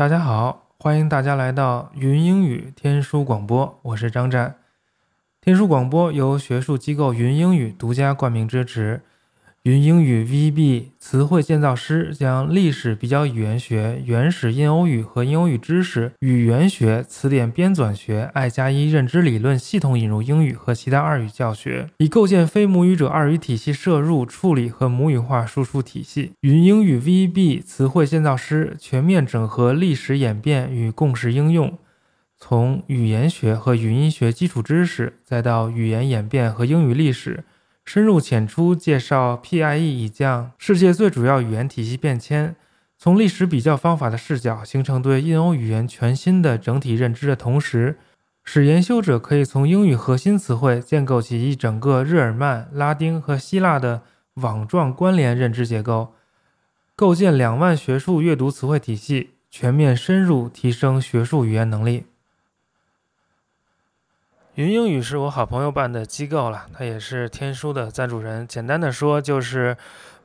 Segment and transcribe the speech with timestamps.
[0.00, 4.56] 大家好，欢迎大家来到云英语天书广播，我是张湛。
[5.42, 9.02] 天书广播由学术机构云英语独家冠名支持。
[9.64, 26.32] 云英语 VB 词汇建造师将历史比较语言学、原始印欧语和印欧语知识、语言学、词典编纂学、爱加一认知理论系统引入英语和其他二语教学，以构建非母语者二语体系摄入、处理和母语化输出体系。
[26.40, 31.78] 云英语 VB 词汇建造师全面整合历史演变与共识应用，
[32.38, 37.44] 从语言学和语音学基础知识，再到语言演变和英语历史。
[37.92, 42.54] 深入浅出介绍 PIE 以降世界最主要语言体系变迁，
[42.96, 47.98] 从历史比较方法的视角形成对印欧语言全新的整体认知的同时，
[48.44, 54.02] 使研修者可以从英语核心词汇建构起一整个日耳曼、拉丁和希腊的
[54.34, 56.12] 网状关联认知结构，
[56.94, 62.04] 构建两万学术阅读词汇体系，全面深入提升学术语言能力。
[64.56, 68.44] 云英语是我好朋友办的机构了，他也是天书的赞助人。
[68.48, 69.76] 简单的说，就是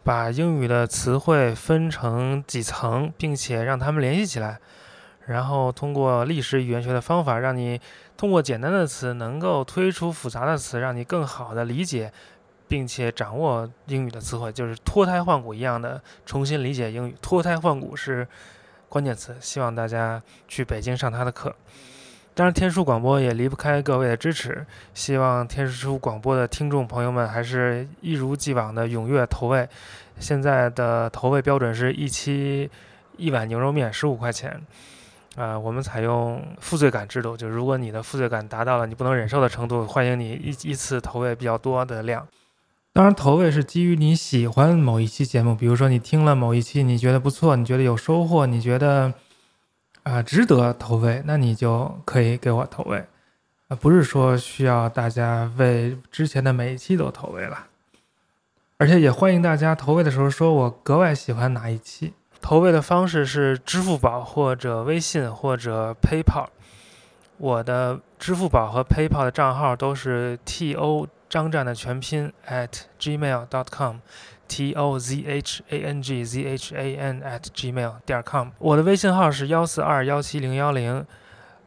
[0.04, 4.60] 把英语的词汇分成几层，并且让他们联系起来，
[5.28, 7.80] 然后通过历史语言学的方法，让你
[8.18, 12.12] 通过简单的词能够推出复杂的词，让你更好的理解
[12.68, 17.16] 并且掌握英语的词汇，就是脱胎换骨一样的重新理解英语。
[17.22, 18.28] 脱胎换骨是
[18.90, 21.56] 关键词，希望大家去北京上他的课。
[22.36, 24.68] 当然，天书广播也离不开各位的支持。
[24.94, 29.66] 希望天书广播的听众朋友们还是一如既往的踊跃投喂。
[30.20, 32.70] 现在的投喂标准是一期
[33.16, 34.62] 一碗牛肉面十五块钱。
[35.38, 42.28] 啊，我们采用负罪感制度，就是如果你的负罪感达到了你不能忍受的程度，欢迎你一一次投喂比较多的量。
[42.92, 49.14] 当然，投喂是基于你喜欢某一期节目，比如说你听了某一期，你觉得不错，你觉得有收获，你觉得。
[50.06, 53.04] 啊，值得投喂，那你就可以给我投喂，
[53.70, 57.66] 啊，不是说需要大家为之前的每一期都投喂了，
[58.78, 62.14] 而且也欢迎大家投喂的时候说我格外喜欢哪一期。
[62.40, 66.50] 投喂的方式是支付宝或者微信或者 PayPal，
[67.38, 73.98] 我的支付宝和 PayPal 的账号都是 T O 张战的全拼 at gmail dot com。
[74.48, 81.04] t o z h a n g z h a n at gmail 点 com，我的微信号是幺四二幺七零幺零，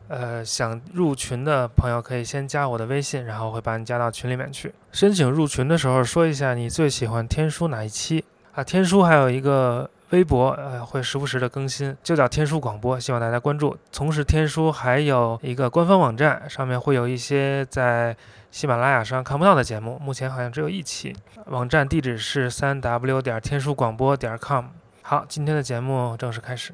[0.06, 4.72] 呃，想入群的朋友可以先加我的微信，然后会把你加到群里面去。
[4.92, 8.24] 申请入群的时候说一下你最喜欢天书哪一期
[8.54, 8.64] 啊？
[8.64, 13.76] 天书还有一个微博，呃，会时不时的更新，就叫天书广播，希望大家关注。
[13.92, 18.16] 同时，天书还有一个官方网站，上面会有一些在。
[18.50, 21.14] 喜马拉雅上看不到的节目，目前好像只有一期。
[21.48, 24.68] 网站地址是三 w 点天书广播点 com。
[25.02, 26.72] 好，今天的节目正式开始。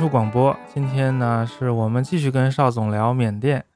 [0.00, 0.56] 家来到天书广播。
[0.72, 3.66] 今天呢，是我们继续跟邵总聊缅甸。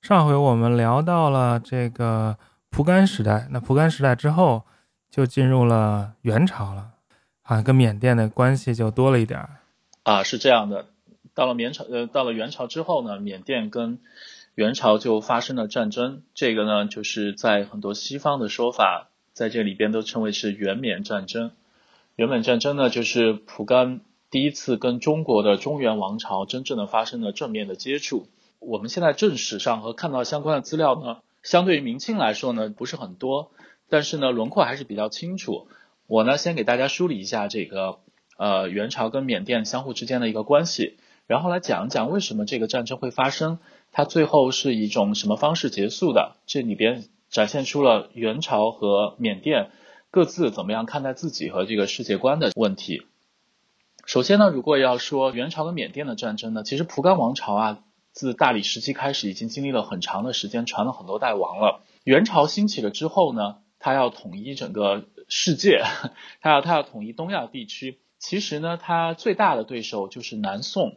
[0.00, 2.38] 上回我们聊到了这个
[2.70, 4.62] 蒲甘时代，那蒲甘时代之后
[5.10, 6.92] 就进入了元朝了，
[7.42, 9.50] 啊，跟缅甸的关系就多了一点儿。
[10.04, 10.86] 啊，是这样的，
[11.34, 13.98] 到了元朝，呃，到了元朝之后呢，缅甸跟
[14.54, 16.22] 元朝就发生了战争。
[16.34, 21.50] 这个呢，就是在很多西方的说法，在这里边都称为是元缅战争。
[22.14, 24.00] 元缅战争呢，就是蒲甘
[24.34, 28.26] 第一次跟中国的中原王朝真正的发生了正面的接触。
[28.58, 33.52] 我们现在正史上和看到相关的资料呢，相对于明清来说呢，不是很多，
[33.88, 35.68] 但是呢，轮廓还是比较清楚。
[36.08, 38.00] 我呢，先给大家梳理一下这个
[38.36, 40.96] 呃元朝跟缅甸相互之间的一个关系，
[41.28, 43.60] 然后来讲一讲为什么这个战争会发生，
[43.92, 46.34] 它最后是以一种什么方式结束的。
[46.46, 49.70] 这里边展现出了元朝和缅甸。
[50.10, 53.02] 各自怎么样看待自己和这个世界观的问题？
[54.06, 57.78] 首先呢，如果要说元朝跟缅甸的战争呢，其实蒲甘王朝啊，
[58.12, 61.80] 自大理时期开始已经经历了很长的时间，传了很多代王了。
[62.04, 65.82] 元朝兴起了之后呢，他要统一整个世界，
[66.42, 67.98] 他要他要统一东亚地区。
[68.18, 70.96] 其实呢，他最大的对手就是南宋。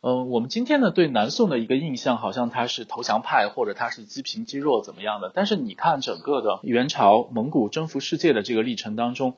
[0.00, 5.32] 嗯，我们今天呢对南宋的一个印象，好像他是投降派，或者他是积贫积弱怎么样的。
[5.34, 9.34] 但是你看整个的元朝蒙古征服世界的这个历程当中，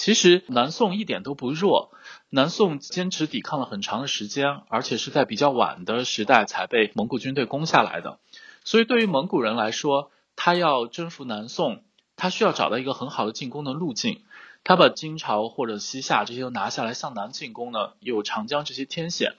[0.00, 1.90] 其实南宋一点都不弱。
[2.30, 8.18] 南宋坚持抵抗了很长的时间，而且是在比较晚的时代才被蒙古军队攻下来的。
[8.64, 11.82] 所以对于蒙古人来说，他要征服南宋，
[12.16, 14.22] 他需要找到一个很好的进攻的路径。
[14.64, 19.34] 他把金朝或者西夏这些都拿下来，向南进攻呢，有长江这些天险。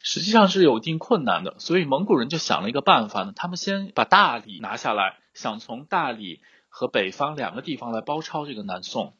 [0.00, 9.14] 实际上是有一定困难的，所以蒙古人就想了一个办法呢，他们先把大理拿下来，想从大理和北方两个地方来包抄这个南宋。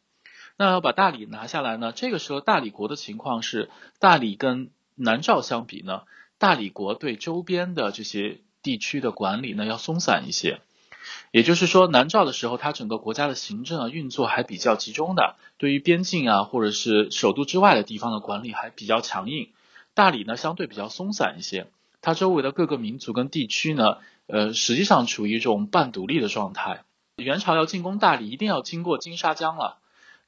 [0.57, 6.03] 那要把大理拿下来呢，这个时候大理国的情况是，大理跟南诏相比呢，
[6.39, 10.61] 大理国对周边的这些地区的管理呢要松散一些。
[11.33, 19.49] 也就是说，南诏的时候，它整个国家的行政啊运作还比较集中的，对于边境啊或者是首都之外的地方的管理还比较强硬。
[19.95, 21.67] 大理呢相对比较松散一些，
[22.03, 23.97] 它周围的各个民族跟地区呢，
[24.27, 26.85] 呃，实际上处于一种半独立的状态。
[27.17, 29.79] 元朝要进攻大理，一定要经过金沙江了。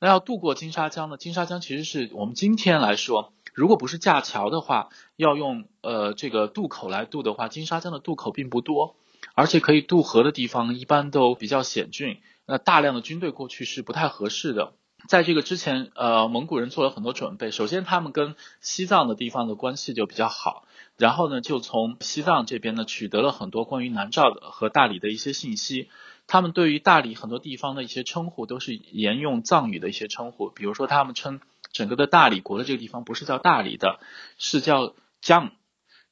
[0.01, 1.17] 那要渡过金沙江呢？
[1.17, 8.97] 金沙江其实是我们今天来说，如果不是架桥的话，要用呃这个渡口来渡的话，金沙江的渡口并不多，
[9.35, 14.75] 而且可以渡河的地方一般都比较险峻，那大量的军队过去是不太合适的。
[15.07, 17.51] 在这个之前，呃，蒙古人做了很多准备。
[17.51, 20.65] 首先，他们跟西藏的地方的关系就比较好，
[20.97, 25.91] 然后呢，就从西藏这边呢取得了很多关于南诏的和大理的一些信息。
[26.27, 31.41] 他们对于大理很多地方的一些称呼都是沿用藏语的一些称呼，比如说他们称
[31.73, 34.01] 整个的大理国的这个地方不是叫大理的，
[34.39, 35.53] 是叫江，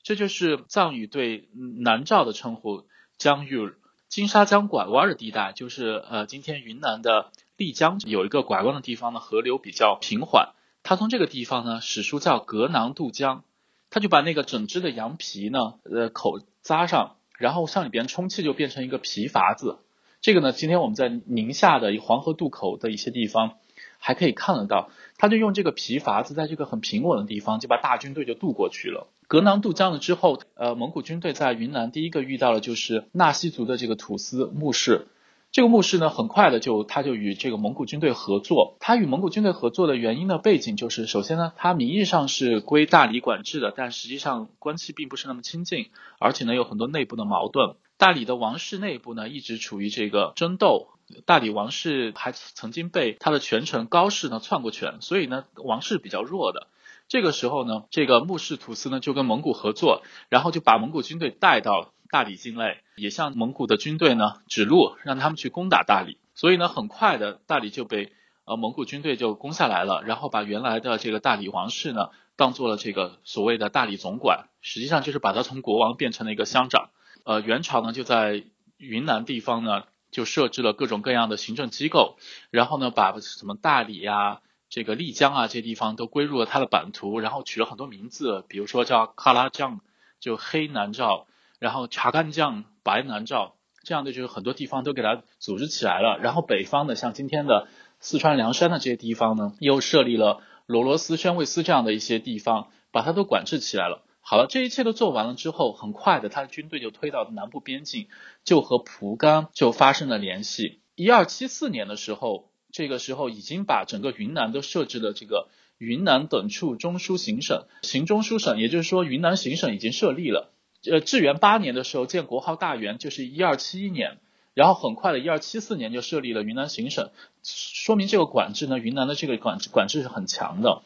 [0.03, 1.49] 这就是藏语对
[1.83, 2.87] 南诏的称呼。
[3.19, 3.75] 江域
[4.09, 7.31] 金沙江拐弯的地带，就是呃今天云南的。
[7.59, 10.49] 丽江有一个拐弯的地方呢，河流比较平缓。
[10.83, 13.45] 他从这个地方呢，史书叫格囊渡江，
[13.89, 19.79] 他就把那个整只的羊皮呢，呃口扎上，然后向里边充气，就变成一个皮筏子。
[20.23, 23.55] 这个呢，今天我们在宁夏的黄河渡口的一些地方
[23.99, 24.89] 还可以看得到。
[25.19, 29.09] 他就用这个皮筏子，在这个很平稳的地方，就把大军队就渡过去了。
[29.27, 35.09] 隔囊渡江了之后，呃，蒙古军队在云南第一个遇到的就是纳西族的这个土司木氏。
[35.51, 38.77] 这个牧师呢，很快的就他就与这个蒙古军队合作。
[38.79, 45.87] 他与蒙古军队合作的原因呢，背景就是，首先呢，他名义上是归大理管制的，但实际上关系并不是那么亲近，
[46.21, 47.75] 而且呢，有很多内部的矛盾。
[48.03, 50.89] 大理的王室内部呢，一直处于这个争斗。
[51.25, 56.67] 大理王室还曾经被他的权臣高氏呢篡过权，所以呢，王室比较弱的。
[57.07, 61.93] 这个时候呢，这个穆氏土司呢就跟蒙古合作，然后就把蒙古军队带到。
[62.11, 66.19] 大理境内也向蒙古的军队呢指路，让他们去攻打大理。
[66.35, 68.13] 所以呢，很快的大理就被
[68.45, 76.91] 呃蒙古军队就攻下来了，然后把原来的这个大理王室呢当做了这个所谓的大理总管，实际上就是把他从国王变成了一个乡长。
[77.25, 78.45] 呃，元朝呢就在
[78.77, 82.17] 云南地方呢就设置了各种各样的行政机构，
[82.51, 89.81] 然后呢把什么大理呀、这个丽江啊这些地方都归入了他的版图，然后取了很多名字，比如说叫喀拉江，
[90.21, 91.27] 就黑南诏。
[91.59, 93.55] 然后查干将、白南诏
[93.85, 96.19] 这样的就是很多地方都给它组织起来了。
[96.21, 97.69] 然后北方的像今天的
[98.01, 104.03] 四川凉山的这些地方呢，又设立了罗罗斯、宣慰司这样的一些地方，把它都管制起来了。
[104.25, 108.07] 好了，这一切都做完了之后，很快的他的军队就推到南部边境，
[108.45, 110.81] 就和蒲甘就发生了联系。
[110.95, 120.53] 一二七四年的时候，这个时候已经把整个云南都设置了这个云南等处中书行省，行中书省，也就是说云南行省已经设立了。
[120.91, 124.19] 呃，至元八年的时候建国号大元，就是一二七一年，
[124.55, 127.11] 然后很快的一二七四年就设立了云南行省，
[127.43, 130.83] 说明这个管制呢，云南的这个管制管制是很强的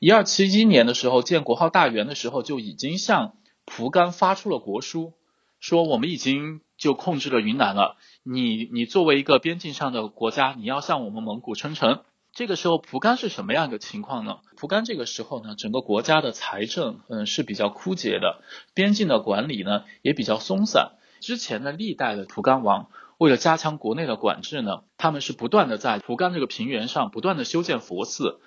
[0.00, 5.12] 一二七一年的时候建国号大元的时候，就已经向蒲甘发出了国书，
[5.58, 12.00] 说我们已经就控制了云南了，你你作为一个边境上的国家，你要向我们蒙古称臣。
[12.32, 14.38] 这个时候，蒲甘是什么样一个情况呢？
[14.56, 18.42] 蒲甘这个时候呢，整个国家的财政嗯是比较枯竭的，
[18.74, 20.92] 边境的管理呢也比较松散。
[21.18, 28.38] 之前的历代的蒲甘王为了加强国内的管制呢，他们是不断的在蒲甘这个平原上不断的修建佛寺，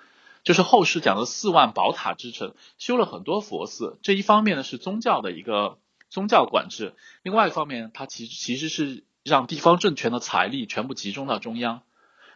[0.44, 3.98] 就是后世讲的四万宝塔之城，修了很多佛寺。
[4.02, 5.78] 这一方面呢是宗教的一个
[6.10, 11.82] 宗教管制，另外一方面，它其实其实是让地方政权的财力全部集中到中央。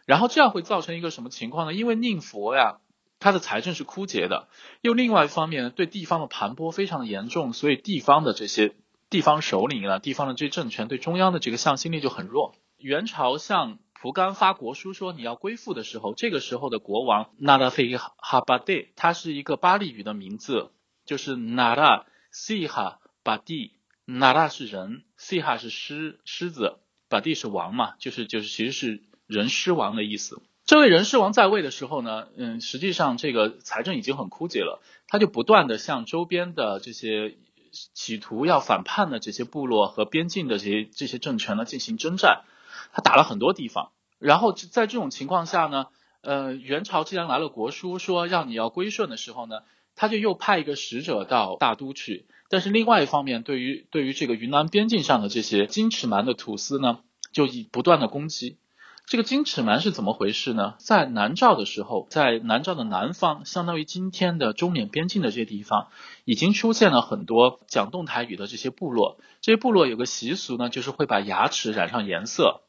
[0.05, 1.73] 然后这样会造成一个什么情况呢？
[1.73, 2.77] 因为宁佛呀，
[3.19, 4.47] 它的财政是枯竭的，
[4.79, 8.75] 又另外一方面对地方的盘剥非常的严重，所以地方的这些
[9.09, 12.55] 地方首领啊，地方的这些政权对中央的这个向心力就很弱。
[12.77, 20.71] 元朝向蒲甘发国书说你要归附的时候，这个时候的国王纳拉菲哈巴蒂，他是一个巴利语的名字，
[21.05, 23.73] 就是纳拉西哈巴蒂。
[24.09, 26.77] 纳拉是人，西哈是狮狮子，
[27.09, 30.41] 巴蒂是王嘛，就是就是其实是人狮王的意思。
[30.65, 37.35] 这位人狮王在位的时候呢，嗯，实际上这个财政已经很枯竭了，他就不断的向周边的这些
[37.71, 42.45] 企图要反叛的这些部落和边境的这些这些政权呢进行征战，
[42.93, 43.91] 他打了很多地方。
[44.19, 45.87] 然后在这种情况下呢，
[46.21, 49.61] 呃，元朝既然来了国书说让你要归顺的时候呢，
[49.95, 52.27] 他就又派一个使者到大都去。
[52.49, 56.99] 但是另外一方面，对于对于这个云南边境上的这些金齿蛮的土司呢，
[57.31, 58.57] 就以不断的攻击。
[59.05, 60.75] 这个金齿蛮是怎么回事呢？
[60.79, 65.87] 在南诏的时候，在南诏的南方，相当于今天的中缅边境的这些地方，
[66.25, 69.17] 已经出现了很多讲动台语的这些部落。
[69.39, 72.63] 这些部落有个习俗呢，就是会把牙齿染上颜色，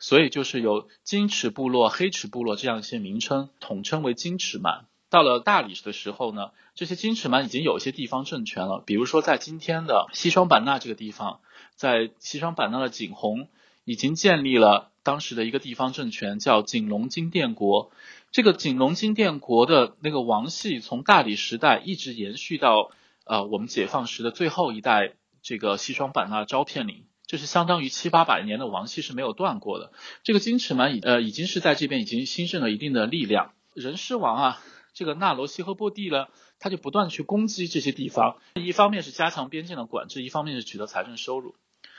[0.00, 4.86] 所以就是有金齿部落、黑齿部落这样一些名称，统称为金齿蛮。
[5.10, 11.40] 到了大理的时候呢，这些金齿蛮已经有一些地方政权了，比如说在今天的西双版纳这个地方，
[11.74, 13.48] 在西双版纳的景洪
[13.84, 17.90] 已经建立了当时的一个地方政权，叫景龙金殿国。
[18.30, 22.92] 这个景龙金殿国的那个王系从大理时代一直延续到
[23.24, 29.92] 呃我们解放时的最后一代，这个西双版纳的昭片岭，就是相当于七八百年的王系是没有断过的。
[30.24, 33.52] 这个金齿蛮已呃已经是在这边已经兴盛了一定的力量。
[33.72, 34.60] 人狮王啊。
[34.92, 36.26] 这个纳罗西和波地呢，
[36.58, 41.54] 他就不断去攻击这些地方，一方面是加强边境的管制，一方面是取得财政收入。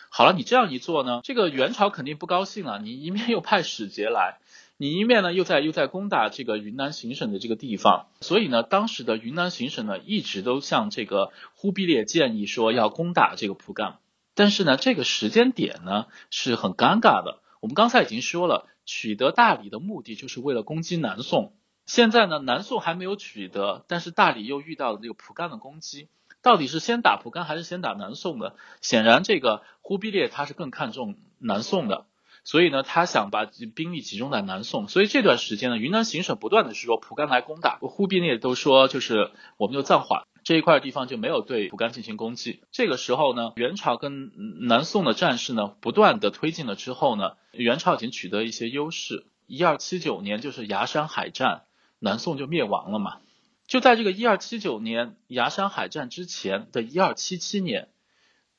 [0.10, 2.80] 好了，你这样一做呢，这个元朝肯定不高兴了。
[2.80, 4.40] 你一面又派使节来，
[4.76, 14.00] 你一面呢又在又在攻打这个云南行省的这个地方，所以呢，当时的云南行省呢一直都向这个忽必烈建议说要攻打这个蒲甘，
[14.42, 17.42] 但是呢，这个时间点呢是很尴尬的。
[17.60, 21.54] 我们刚才已经说了，取得大理的目的就是为了攻击南宋。
[21.86, 26.10] 现在呢，南宋还没有取得，但是大理又遇到了这个蒲甘的攻击，
[26.42, 28.54] 到底是先打蒲甘还是先打南宋呢？
[28.82, 32.08] 显然，这个忽必烈他是更看重南宋的，
[32.44, 33.46] 所以呢，他想把
[33.76, 34.88] 兵力集中在南宋。
[34.88, 42.62] 所以这段时间呢，云南行省不断的是说蒲甘来攻打，忽必烈都说就是我们就暂缓这一块地方就没有对蒲甘进行攻击。
[42.72, 44.32] 这个时候呢，元朝跟
[44.68, 49.26] 南宋的战事呢不断的推进了之后呢，元朝已经取得一些优势。
[49.48, 51.64] 一二七九年就是崖山海战。
[52.04, 53.20] 南宋就灭亡了嘛？
[53.68, 57.90] 就在这个一二七九年崖山海战之前的一二七七年，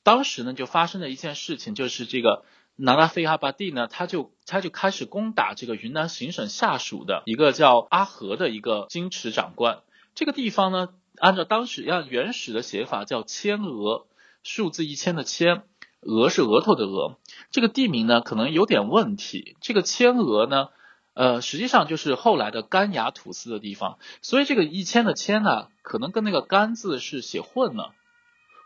[0.01, 2.45] 当时呢就发生了一件事情，就是这个
[2.77, 9.81] 南拉菲哈巴蒂呢，他就他就开始攻打这个云南行省下属的一个叫阿和的一个金池长官。
[10.15, 14.05] 这个地方呢，按照当时要原始的写法叫千额，
[14.43, 15.63] 数字一千的千，
[16.01, 17.17] 额是额头的额。
[17.51, 19.55] 这个地名呢可能有点问题。
[19.61, 20.69] 这个千额呢？
[21.15, 27.93] 呃，实际上就是后来的干牙土司的地方，所以这个一千的千呢，可能跟那个干字是写混了，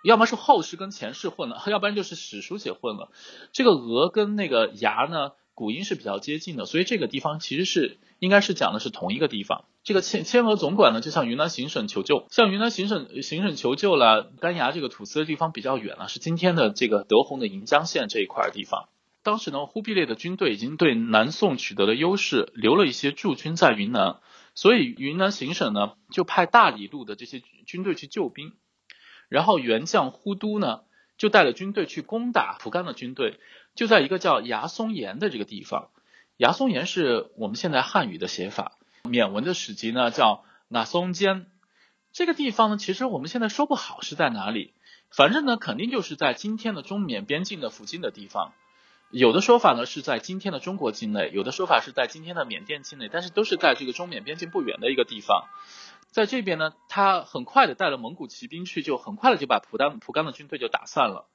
[0.02, 3.12] 要么是后世跟前世混了， 要不然就是史书写混了。
[3.52, 9.66] 这个鹅跟那个牙呢，古音是比较接近的，所以这个地方其实是应该是讲的是同一个地方。
[9.88, 14.34] 这个千千鹅总管呢，就向云南行省求救，向云南行省行省求救了。
[14.42, 18.90] 干崖这个土司的地方比较远了，是今天的这个德宏的盈江县这一块地方。
[19.24, 24.20] 当时呢，忽必烈的军队已经对南宋取得了优势，留了一些驻军在云南，
[24.56, 28.56] 所以云南行省呢就派大理路的这些军队去救兵，
[29.30, 30.82] 然后元将忽都呢
[31.18, 33.40] 就带了军队去攻打蒲甘的军队，
[33.74, 35.92] 就在一个叫牙松岩的这个地方，
[36.36, 38.77] 牙松岩是我们现在汉语的写法，
[39.08, 41.48] 缅文的史籍呢叫那松间，
[42.12, 44.74] 这个地方呢其实我们现在说不好是在哪里，
[45.10, 48.54] 反正呢肯定就是在今天的中缅边境的附近的地方。
[49.10, 55.46] 有的说法呢是在今天的中国境内，有的说法是在今天的缅甸境内，但是都是在这个中缅边境不远的一个地方。
[56.12, 61.30] 在这边呢，他很快的带了蒙古骑兵去，就很快的就把蒲丹蒲甘的军队就打散了。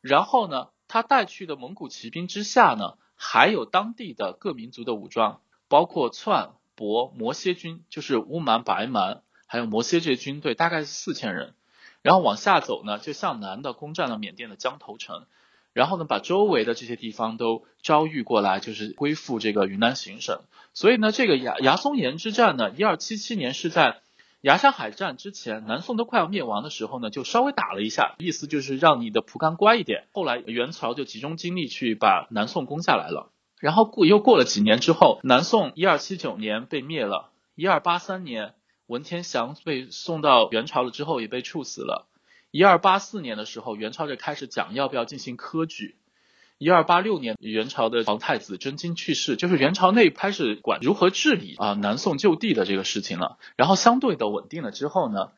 [0.00, 11.52] 然后呢，他带去的蒙古骑兵之下呢，还有当地的各民族的武装，包括篡、博、摩歇军，就是乌蛮、白蛮，还有摩歇这些军队，大概是四千人。
[12.00, 15.26] 然后往下走呢，就向南的攻占了缅甸的江头城。
[15.74, 20.40] 然后呢，把周围的这些地方都招谕过来，就是归附这个云南行省。
[20.72, 24.00] 所以呢，这个牙牙松岩之战呢，一二七七年是在
[24.40, 30.08] 崖山海战之前，南宋都快要灭亡的时候呢，就稍微打了一下，意思就是让你的蒲甘乖一点。
[30.12, 33.30] 后来元朝就集中精力去把南宋攻下来了。
[33.60, 38.54] 然后过又过了几年之后，南宋一二七九年被灭了，一二八三年
[38.86, 42.08] 文天祥被送到元朝了之后也被处死了。
[42.50, 45.94] 一二八四年的时候，元朝就开始讲要不要进行科举，
[46.58, 53.38] 一二八六年，元朝的皇太子真金去世，就是元朝内开始管如何治理啊南宋旧地的这个事情了。
[53.56, 55.30] 然后相对的稳定了之后呢，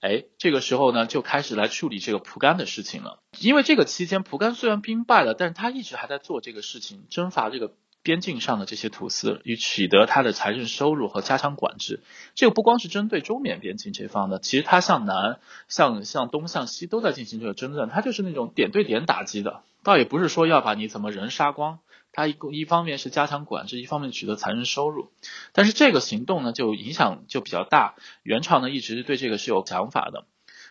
[0.00, 3.20] 哎，这个时候呢就开始来处理这个蒲甘的事情了。
[3.40, 7.72] 因为这个期间蒲甘虽然兵败了，但是他一直还在做这个事情，征伐这个。
[8.02, 12.04] 边境上的这些土司，以取得他的财政收入和加强管制。
[12.36, 17.88] 这个不光是针对中缅边境这方的，其实他向南、向向东、向西都在进行这个征战。
[17.88, 21.80] 他就是那种点对点打击的，倒也不是说要把你怎么人杀光。
[22.16, 25.10] 他一一方面是加强管制，一方面取得财政收入。
[25.52, 27.94] 但是这个行动呢，就影响就比较大。
[28.22, 30.24] 元朝呢，一直对这个是有想法的。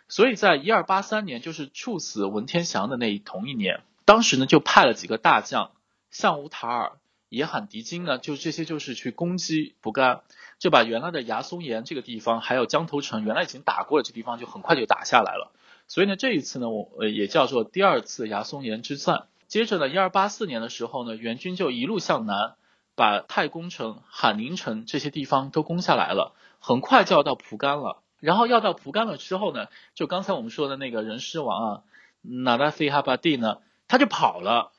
[0.08, 5.70] 所以在一二八三年，就是处死文天祥的那同一年，当时呢就派了几个大将，
[6.10, 6.94] 向乌塔尔。
[7.30, 10.22] 也喊敌金呢，就这些就是去攻击蒲甘，
[10.58, 15.52] 就把原来的牙松岩这个地方，还有江头城原来已经打过了这地方，就很快就打下来了。
[15.88, 19.28] 所以呢，这一次呢，我呃也叫做第二次牙松岩之战。
[19.56, 22.56] 接着呢，一二八四年的时候呢，元军就一路向南，
[22.94, 28.04] 把太公城、罕宁城这些地方都攻下来了，很快就要到蒲甘了。
[28.20, 31.84] 然后要到蒲甘了之后呢，就刚才我们说的那个人狮王啊，
[32.22, 34.74] 纳达菲哈巴蒂呢，他就跑了。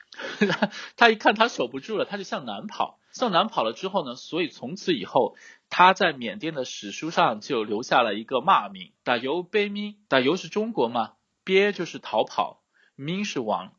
[0.99, 2.99] 他一看他守不住了，他就向南跑。
[3.13, 5.37] 向南跑了之后呢，所以从此以后，
[5.71, 9.97] 他在缅甸的史书上就留下了一个骂名：打油悲咪。
[10.09, 11.13] 打油是中国嘛？
[11.45, 12.61] 鳖就是逃跑，
[12.95, 13.73] 咪是王，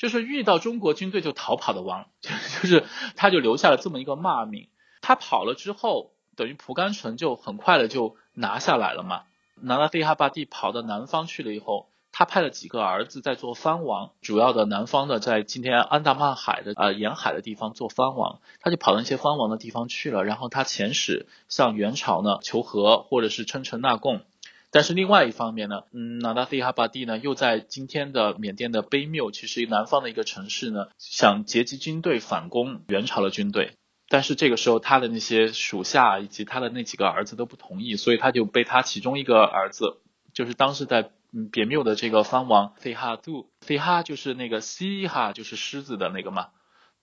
[0.00, 2.06] 就是遇到中国军队就逃跑的王。
[2.22, 2.30] 就
[2.66, 2.84] 是
[3.16, 4.68] 他就留下了这么一个骂名。
[5.02, 9.24] 他跑了之后，等于蒲甘城就很快的就拿下来了嘛。
[9.56, 11.90] 拿了费哈巴蒂跑到南方去了以后。
[12.12, 20.24] 他派了几个儿子在做藩王，主要的南方的在今天安达曼海的呃沿海的地方做藩王，他就跑到那些藩王的地方去了。
[20.24, 24.22] 然后他遣使向元朝呢求和，或者是称臣纳贡。
[24.70, 33.72] 但是另外一方面呢，嗯，纳达费哈巴蒂呢又在今天的缅甸的卑缪，其实南方的一个城市呢，想结集军队反攻元朝的军队。
[34.08, 39.98] 但是这个时候他的那些属下以及他的那几个儿子都不同意，所以他就被他其中一个儿子，
[40.34, 41.10] 就是当时在。
[41.32, 46.48] 嗯，别缪的这个藩王费哈杜，费哈就是那个西哈，就是狮子的那个嘛，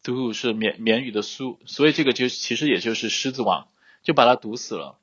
[0.04, 3.70] 杜是缅缅语的苏，所以这个就其实也就是狮子王，
[4.04, 5.00] 就把他毒死了。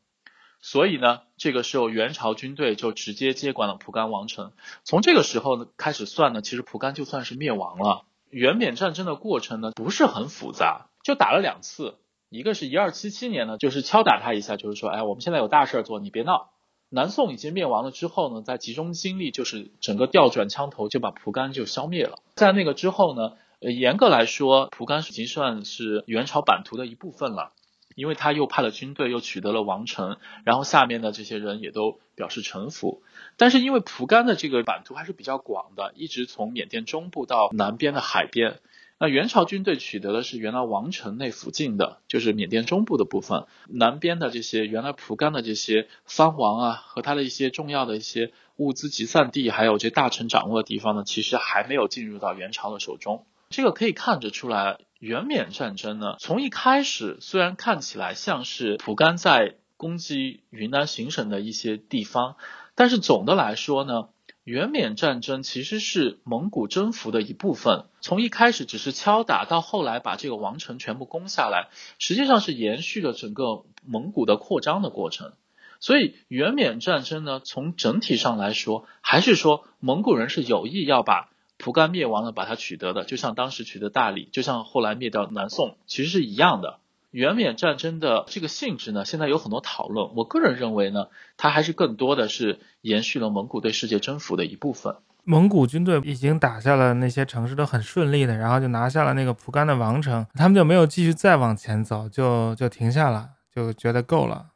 [0.64, 4.52] 所以呢，这个时候元朝军队就直接接管了蒲甘王城。
[4.82, 8.06] 从这个时候呢开始算呢，其实蒲甘就算是灭亡了。
[8.30, 11.98] 元缅战争的过程呢不是很复杂，就打了两次，
[12.30, 16.48] 一个是一二七七年呢，就是敲打他一下，就是说，哎，我们现在有大事做，你别闹。
[16.88, 22.20] 南宋已经灭亡了之后呢，在集中精力，就是整个调转枪头，就把蒲甘就消灭了。
[22.36, 27.52] 在那个之后呢，呃，严格来说，蒲甘已经算是元朝版图的一部分了，
[27.94, 33.02] 因为他又派了军队，又取得了王城，然后下面的这些人也都表示臣服。
[33.36, 38.60] 但是因为蒲甘的这个版图还是比较广的，一直从缅甸中部到南边的海边。
[38.96, 53.26] 那元朝军队取得的是原来王城那附近的，就是缅甸中部的部分，南边的这些原来蒲甘的这些藩王啊，和他的一些重要的一些物资集散地，还有这大臣掌握的地方呢，其实还没有进入到元朝的手中。
[53.50, 62.36] 这个可以看得出来，元缅战争呢，从一开始虽然看起来像是蒲甘在攻击云南行省的一些地方，
[62.74, 64.08] 但是总的来说呢。
[64.44, 75.32] 元缅战争其实是蒙古征服的一部分，从一开始只是敲打，到后来把这个王城全部攻下来，实际上是延续了整个蒙古的扩张的过程。
[75.80, 81.30] 所以元缅战争呢，从整体上来说，还是说蒙古人是有意要把
[81.64, 86.78] 蒲甘灭亡了，把它取得的，就像当时取得大理，就像后来灭掉南宋，其实是一样的。
[87.10, 90.10] 元缅战争的这个性质呢，现在有很多讨论。
[90.14, 91.06] 我个人认为呢，
[91.38, 94.96] 它还是更多的是延续了蒙古对世界征服的一部分。
[95.22, 104.48] 蒙古军队已经打下了那些城市，都很顺利的，然后就拿下了那个蒲甘的王城，他们就没有继续再往前走，就就停下了，就觉得够了。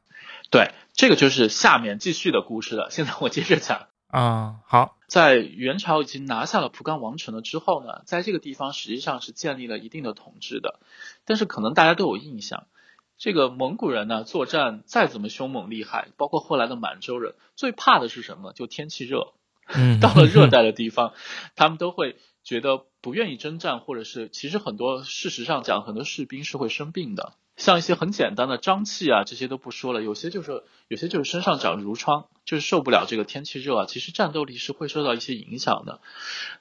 [0.51, 2.89] 对，这个就是下面继续的故事了。
[2.91, 3.87] 现在我接着讲。
[4.09, 10.79] 啊，好，在元朝已经拿下了蒲甘王城了之后呢，在这个地方实际上是建立了一定的统治的。
[11.25, 12.67] 但是可能大家都有印象，
[13.17, 18.53] 这个蒙古人呢作战再怎么凶猛厉害，包括后来的满洲人，最怕的是什么？
[18.53, 19.33] 就天气热。
[20.01, 21.15] 到了热 带的地方，
[21.57, 27.33] 他们都会觉得不愿意征战，或者是其实很多事实上讲，很多士兵是会生病的。
[27.59, 30.01] 像一些很简单的瘴气啊，这些都不说了。
[30.01, 33.87] 有些就是有些就是身上长褥疮，就是受不了这个天气热啊。
[33.87, 36.01] 其实战斗力是会受到一些影响的。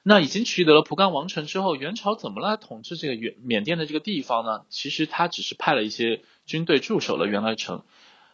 [0.02, 4.64] 那已经取得了蒲甘王城之后，元朝怎么来统治这个缅缅甸的这个地方呢？
[4.70, 7.84] 其实他只是派了一些军队驻守了原来城，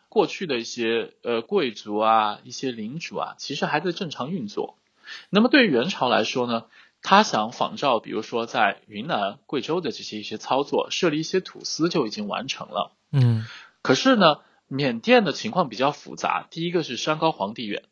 [0.09, 4.79] 过去的一些呃贵族啊、一些领主啊，其实还在正常运作。
[5.29, 6.65] 那么对于元朝来说呢，
[7.07, 12.97] 他想仿照，比如说在云南、贵州的这些一些操作，设立一些土司就已经完成了。
[13.13, 13.45] 嗯，
[13.83, 14.39] 可是呢，
[14.69, 16.49] 缅甸的情况比较复杂。
[16.51, 17.85] 第一个是山高皇帝远，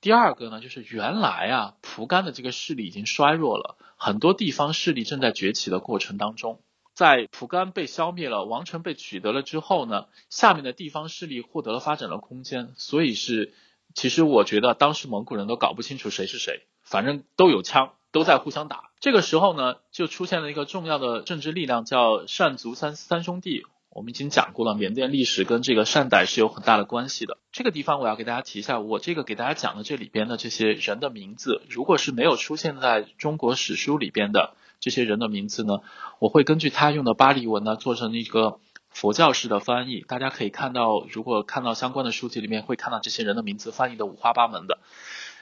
[0.00, 6.62] 第二个呢就是原来啊蒲甘的这个势力已经衰弱了，很多地方势力正在崛起的过程当中。
[6.94, 13.52] 在蒲甘被消灭了，王城被取得了之后呢，下面的地方势力获得了发展的空间，所以是，
[13.94, 18.90] 其实我觉得当时蒙古人都搞不清楚谁是谁，反正都有枪，都在互相打。
[19.00, 23.64] 这个时候呢，就出现了一个重要的政治力量，叫善族三三兄弟。
[23.90, 27.38] 我们已经讲过了，缅甸历史跟这个善傣是有很大的关系的。
[27.52, 34.54] 这个地方我要给大家提一下，我这个给大家讲的这里边的这些人的名字，如果是没有出现在中国史书里边的。
[34.82, 35.80] 这些人的名字呢，
[36.20, 40.00] 我会根据他用的巴利文呢做成一个佛教式的翻译。
[40.08, 44.78] 大家可以看到，如果看到相关的书籍里面，会看到这些人的名字翻译的五花八门的，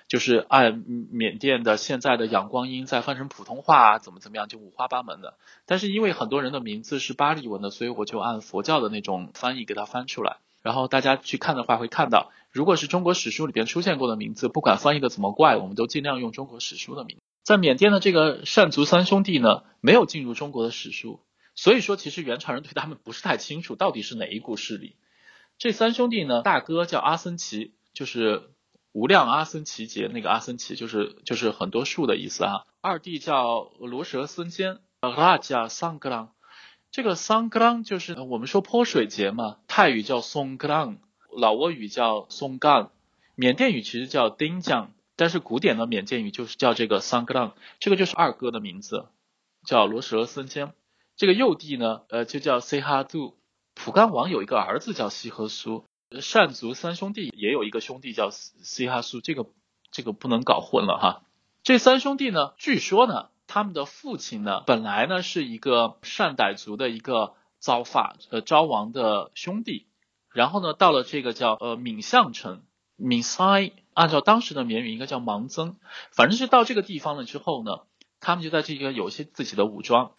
[0.08, 5.34] 就是按缅甸的现在的仰光音再翻成普通话，怎么怎么样，就五花八门的。
[5.66, 10.38] 但是因为很多人的名字是巴利文的，所以我就按佛教的那种翻译给他翻出来。
[10.62, 17.22] 然后大家去看的话，会看到，如果是中国史书里边出现过的名字，不管翻译的怎么怪，我们都尽量用中国史书的名字。
[17.44, 21.20] 在缅甸的这个善族三兄弟呢，没有进入中国的史书，
[21.54, 24.96] 所以说其实元朝人对他们不是太清楚到底是哪一股势力。
[25.58, 28.50] 这三兄弟呢，大哥叫阿僧奇，就是
[28.98, 32.64] 无量阿僧祇劫那个阿僧祇，就是就是很多树的意思啊。
[32.80, 36.32] 二弟叫罗什僧坚，拉加桑格朗，
[36.90, 40.98] 这个桑格朗就是我们说泼水节嘛，泰语叫松格朗，
[41.30, 42.90] 老挝语叫松干，
[43.36, 44.90] 缅甸语其实叫丁江。
[45.14, 49.06] 但是古典的缅甸语就是叫这个桑格朗，这个就是二哥的名字，
[49.64, 50.72] 叫罗什僧坚。
[51.16, 53.36] 这个幼弟呢，呃，就叫西哈杜。
[53.76, 55.84] 蒲甘王有一个儿子叫西和苏，
[56.20, 59.46] 善族三兄弟也有一个兄弟叫西哈苏，这个
[59.90, 61.22] 这个不能搞混了哈。
[61.62, 69.86] 这三兄弟呢，据说呢，他们的父亲呢，本来呢是一个善傣族的一个遭发呃昭王的兄弟，
[70.32, 72.62] 然后呢，到了这个叫呃闽相城。
[73.00, 75.76] 闽塞按照当时的缅语应该叫芒曾，
[76.10, 77.82] 反正是到这个地方了之后呢，
[78.18, 80.14] 他们就在这个有些自己的武装，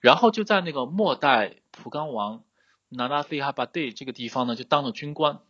[0.00, 2.42] 然后就在那个末代蒲甘王
[2.88, 5.40] 那拉菲哈巴蒂这个地方呢，就当了军官。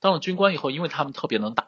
[0.00, 1.66] 当了军官以后，因为他们特别能打，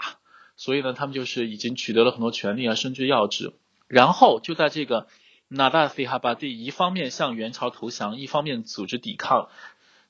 [0.57, 3.53] 所以呢，他们就是已经取得了很多权利啊，身居要职。
[3.89, 5.07] 然后就在这个
[5.49, 9.49] 那拉菲哈巴蒂一方面向元朝投降，一方面组织抵抗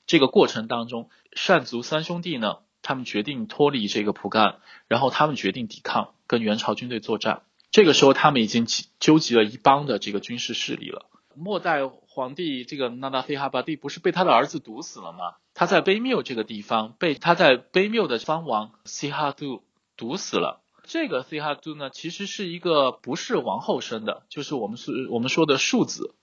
[0.05, 2.59] 这个过程当中，善族三兄弟呢。
[2.85, 7.43] 他们决定脱离这个蒲甘，然后他们决定抵抗，跟元朝军队作战。
[7.71, 8.67] 这个时候，他们已经
[8.99, 11.05] 纠集了一帮的这个军事势力了。
[11.33, 11.79] 末代
[12.13, 15.33] 皇帝这个那达菲哈巴蒂不是被他的儿子毒死了吗？
[15.55, 19.63] 他在卑缪这个地方被他在卑缪的藩王西哈杜
[19.97, 20.61] 毒死了。
[20.83, 26.13] 这个西哈杜呢，其实是一个不是王后生的，就是我们是我们说的庶子。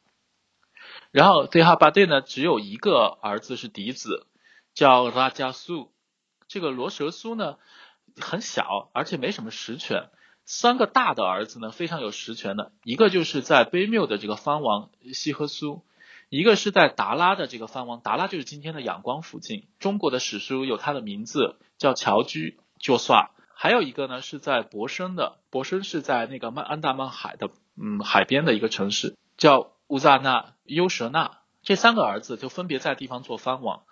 [1.11, 4.29] 然后西哈巴蒂呢，只有一个儿子是嫡子，
[4.75, 5.91] 叫拉加苏。
[6.47, 7.57] 这个罗蛇苏呢
[8.21, 10.09] 很小，而且没什么实权。
[10.53, 15.85] 三个大的儿子呢非常有实权的，一个就是在卑缪的这个藩王西和苏，
[16.29, 19.69] 一个是在达拉的这个藩王，达拉就是今天的仰光附近。
[19.79, 23.31] 中国的史书有他的名字叫乔居就算。
[23.55, 31.39] 还有一个呢是在博生的，博生是在那个曼安达曼海的嗯海边的一个城市，叫乌扎纳优舍纳。
[31.63, 33.83] 这三个儿子就分别在地方做藩王。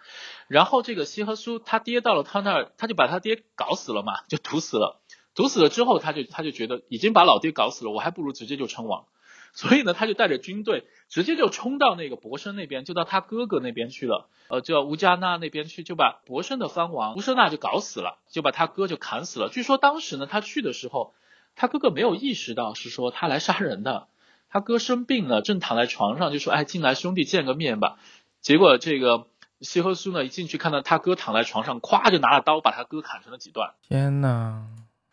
[0.49, 5.01] 然后这个西和苏他爹到了他那儿，他就把他爹搞死了嘛，就毒死了。
[5.39, 9.05] 毒死了之后，他就他就觉得已经把老爹搞死了，我还不如直接就称王。
[9.53, 14.29] 所以呢，他就带着军队直接就冲到那个博生那边，就到他哥哥那边去了。
[14.49, 19.49] 呃，叫乌加纳那边去，就把博生的藩王乌舍纳就搞死了，就把他哥就砍死了。
[19.49, 21.15] 据说当时呢，他去的时候，
[21.55, 24.09] 他哥哥没有意识到是说他来杀人的。
[24.51, 27.97] 他哥生病了，正躺在床上，就说：“哎，进来兄弟见个面吧。”
[28.43, 29.29] 结果这个。
[29.61, 33.75] 西和苏呢，一进去看到他哥躺在床上，咵就拿了刀把他哥砍成了几段。
[33.89, 34.69] 天呐！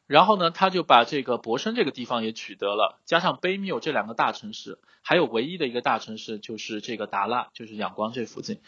[0.08, 8.62] 然后呢，他就把这个博生这个地方也取得了，加上卑缪这两个大城市，还有唯一的一个大城市就是这个达拉，就是仰光这附近，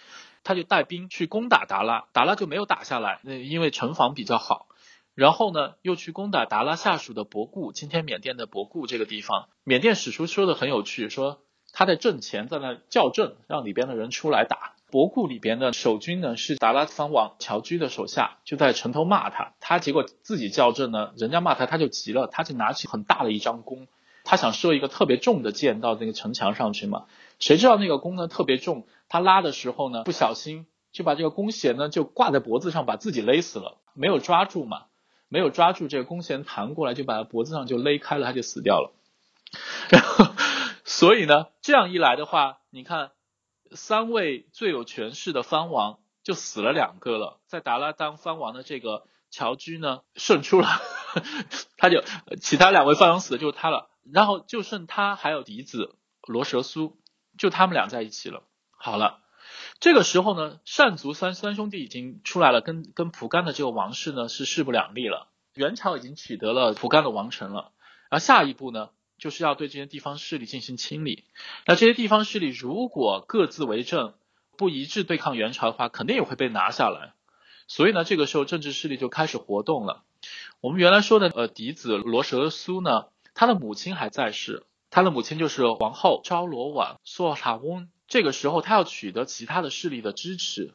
[0.43, 4.67] 他就带兵去攻打达拉，达拉就没有打下来，那因为城防比较好。
[5.13, 14.76] 然后呢，又去攻打达拉下属的博固，今天缅甸的博固这个地方，缅甸史书说的很有趣，说他在阵前在那叫阵，让里边的人出来打。
[14.89, 23.87] 博固里边的守军呢是达拉桑王乔居的手下，就在城头骂他，他结果自己叫阵呢，人家骂他，他就急了，他就拿起很大的一张弓，
[24.23, 27.05] 他想射一个特别重的箭到那个城墙上去嘛，
[27.39, 34.85] 谁知道那个弓呢特别重，他拉的时候呢不小心就把这个弓弦呢就挂在脖子上，把自己勒死了，没有抓住嘛，
[35.27, 38.93] 没有抓住这个弓弦弹过来就把他脖子上就勒开了，他就死掉了，
[39.91, 40.27] 然后。
[40.89, 43.11] 所以呢，这样一来的话，你看，
[43.71, 50.67] 三位最有权势的藩王就死了两个了，在达拉当藩王的这个乔居呢胜出了，
[51.77, 52.03] 他就
[52.41, 56.97] 其他两位藩王死的就是他了，然后就剩他还有嫡子罗蛇苏，
[57.37, 58.43] 就他们俩在一起了。
[58.71, 59.19] 好了，
[59.79, 65.27] 这个时候呢，善族三三兄弟已经出来了，跟跟蒲甘的这个王室呢是势不两立了。
[65.53, 67.71] 元朝已经取得了蒲甘的王城了，
[68.09, 71.25] 而下一步呢，就是要对这些地方势力进行清理。
[71.65, 74.13] 那这些地方势力如果各自为政，
[74.57, 77.13] 不一致对抗元朝的话，肯定也会被拿下来。
[77.67, 80.03] 所以呢，这个时候政治势力就开始活动了。
[80.61, 87.89] 我们原来说的呃嫡子罗蛇苏呢，他的母亲还在世，他的母亲就是皇后昭罗婉索塔翁。
[88.07, 90.73] 这个时候他要取得其他的势力的支持。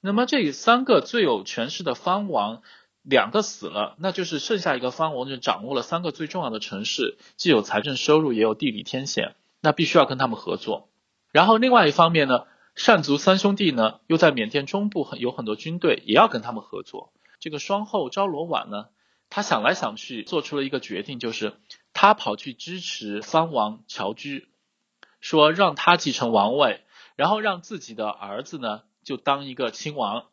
[0.00, 2.62] 那么这三个最有权势的藩王。
[3.08, 10.90] 两个死了，那就是剩下一个藩王就掌握了三个最重要的城市，既有财政收入，也有地理天险，那必须要跟他们合作。
[11.32, 12.44] 然后另外一方面呢，
[12.74, 17.10] 善族三兄弟呢又在缅甸中部很有很多军队，也要跟他们合作。
[17.40, 18.88] 这个双后昭罗婉呢，
[19.30, 21.54] 他想来想去，做出了一个决定，就是
[21.94, 24.48] 他跑去支持藩王乔居，
[25.20, 26.82] 说让他继承王位，
[27.16, 30.26] 然后让自己的儿子呢就当一个亲王。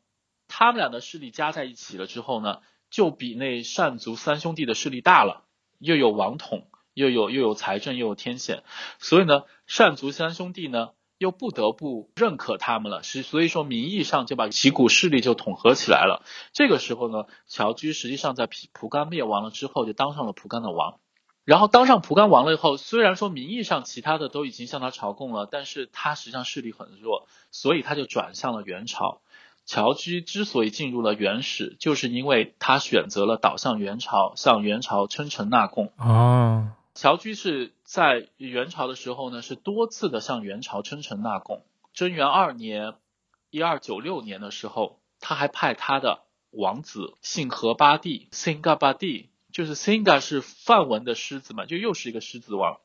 [0.48, 5.46] 他们俩的势力加在一起了之后呢，就比那单族三兄弟的势力大了，
[5.80, 8.64] 又有王统，又有又有财政，又有天险，
[9.00, 9.44] 所以呢，
[9.78, 16.24] 单族三兄弟呢又不得不认可他们了，是所以说名义上就把几股势力就统合起来了。
[16.54, 21.00] 这个时候呢，乔居实际上在蒲蒲甘灭亡了之后，就当上了蒲甘的王。
[21.46, 29.22] 然后当上蒲甘王了以后，虽然说名义上其他的都已经向他朝贡了，但是他实际上势力很弱，所以他就转向了元朝。
[29.66, 35.92] 乔居之所以进入了元史，就是因为他选择了倒向元朝，向元朝称臣纳贡。
[35.98, 41.64] 哦，乔居是在元朝的时候呢，是多次的向元朝称臣纳贡。
[41.94, 42.94] 贞元二年
[43.50, 46.20] （一二九六年）的时候，他还派他的
[46.52, 52.78] 王子信和巴帝 （Singa 巴帝），就是 Singa 是梵文的狮子嘛，就又是一个狮子王。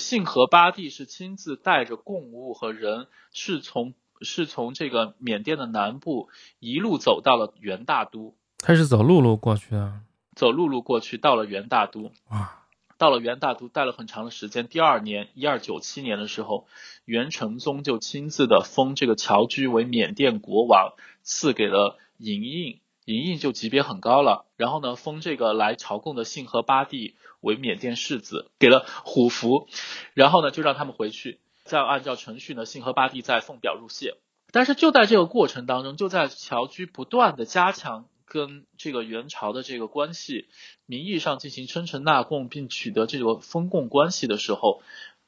[0.00, 3.94] 信和巴帝是亲自带着贡物和人，是从。
[4.20, 6.28] 是从这个缅甸的南部
[6.58, 10.00] 一路走到了元大都，他是走陆路过去的，
[10.34, 12.66] 走陆路过去到了元大都，啊，
[12.98, 14.68] 到了元大都待了很长的时间。
[14.68, 16.66] 第二年一二九七年的时候，
[17.04, 24.44] 元成宗就亲自的封这个侨居为缅甸国王，赐给了银印，银印就级别很高了。
[24.56, 29.66] 然后呢，封这个来朝贡的信和八弟为缅甸世子，给了虎符，
[30.12, 31.40] 然后呢，就让他们回去。
[31.64, 34.16] 再按照程序呢，信和八弟再奉表入谢。
[34.52, 40.48] 但是就在这个过程当中，就在侨居不断的加强跟这个元朝的这个关系，
[40.86, 44.82] 名义上进行称臣纳贡，并取得这个封贡关系的时候，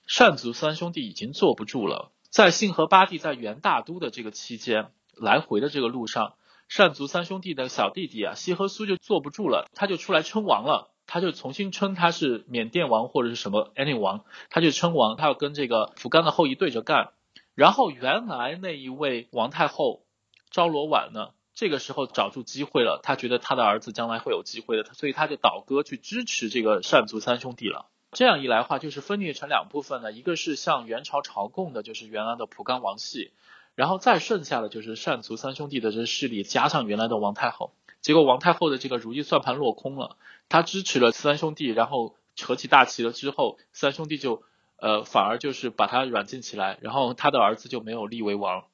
[0.07, 2.11] 善族三兄弟已经坐不住了。
[2.31, 6.35] 在信和八弟在元大都的这个期间，来回的这个路上，
[6.69, 10.92] 善族三兄弟的小弟弟啊，西和苏就坐不住了，他就出来称王了。
[11.07, 17.11] 他就重新称他是缅甸王或者是什么 any 王，他就称王，他要跟这个福冈的后裔对着干。
[17.55, 20.05] 然后原来那一位王太后
[20.51, 27.87] 昭罗婉呢，这个时候找住机会了，他觉得他的儿子将来会有机会的，所以他就倒戈去支持这个单族三兄弟了。
[28.13, 33.33] 这样一来话，就是分裂成两部分呢，一个是向元朝朝贡的，就是原来的蒲甘王系，
[33.75, 37.73] 然后再剩下的就是单族三兄弟的这势力，加上原来的王太后。
[38.03, 44.43] 结果王太后的这个如意算盘落空了，她支持了三兄弟，然后扯起大旗了之后，三兄弟就
[44.77, 48.65] 呃反而就是把他软禁起来，然后他的儿子就没有立为王，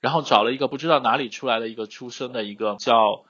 [0.00, 3.24] 然后找了一个不知道哪里出来的一个出生的一个叫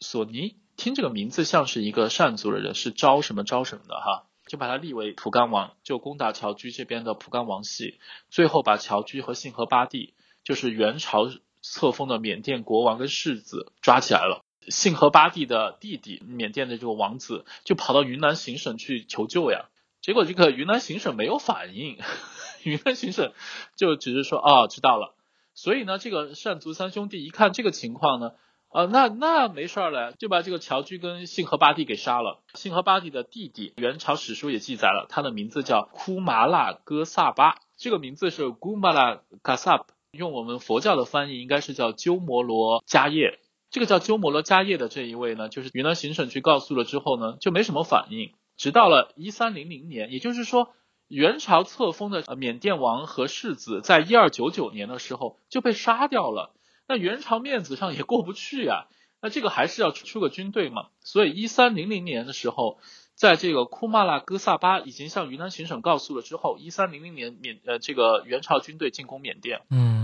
[0.00, 11.28] 索尼，听这个名字像是一个善族的人，是招什么招什么的哈，就把他立为蒲甘王，就攻打侨居这边的蒲甘王系，最后把侨居和信和八弟，就是元朝
[11.60, 14.42] 册封的缅甸国王跟世子抓起来了。
[14.68, 19.66] 信和巴蒂的弟弟，缅甸的这个王子就跑到云南行省去求救呀，
[20.00, 21.98] 结果这个云南行省没有反应，
[22.64, 23.32] 云南行省
[23.76, 25.14] 就只是说哦知道了，
[25.54, 28.32] 所以呢，这个善族三兄弟一看这个情况呢，
[28.70, 32.42] 啊那那没事儿了，就把这个侨居跟信和巴蒂给杀了。
[32.54, 43.40] 信和巴蒂的弟弟，元朝史书也记载了，他的名字叫库麻拉哥萨巴，这个名字是 Gumala Gasap，用我们佛教的翻译应该是叫鸠摩罗迦叶。
[43.72, 48.34] 这个叫鸠摩罗迦叶的这一位呢，就是云南行省去告诉了之后呢，就没什么反应。
[48.58, 50.74] 直到了一三零零年，也就是说
[51.08, 56.54] 元朝册封的缅甸王和世子，在一二九九年的时候就被杀掉了。
[56.86, 58.88] 那元朝面子上也过不去呀，
[59.22, 60.88] 那这个还是要出个军队嘛。
[61.00, 62.78] 所以一三零零年的时候，
[63.14, 70.01] 在这个库马拉戈萨巴已经向云南行省告诉了之后，一三零零年缅呃这个元朝军队进攻缅甸，嗯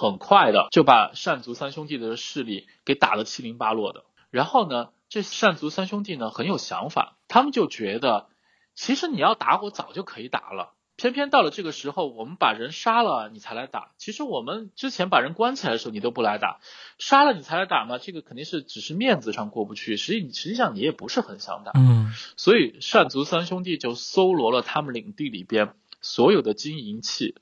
[0.00, 4.04] 很快的就把善族三兄弟的势力给打得七零八落的。
[4.30, 8.28] 然后呢，这善族三兄弟呢很有想法，他们就觉得，
[8.74, 13.90] 其实你要打我早就可以打了，偏偏到了这个时候，我们把人杀了你才来打。
[13.98, 16.60] 其实我们之前把人关起来的时候你都不来打，
[16.98, 21.72] 杀了你才来打嘛，这个肯定是只是面子上过不去，实际实际上你也不是很想打。
[21.74, 27.36] 嗯所以善族三兄弟就搜罗了他们领地里边所有的金银器，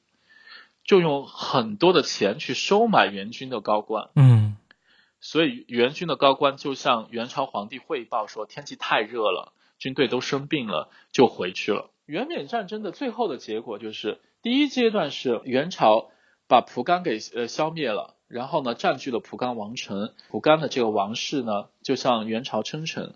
[0.88, 4.08] 就用很多的钱去收买元军的高官。
[4.16, 4.56] 嗯
[5.20, 11.90] 所以元军的高官就向元朝皇帝汇报说，天气太热了，军队都生病了，就回去了。
[12.06, 16.10] 元缅战争的最后的结果就是，第一阶段是元朝
[16.46, 23.14] 把蒲甘给呃消灭了，然后呢占据了蒲甘王城，蒲甘的这个王室呢就向元朝称臣。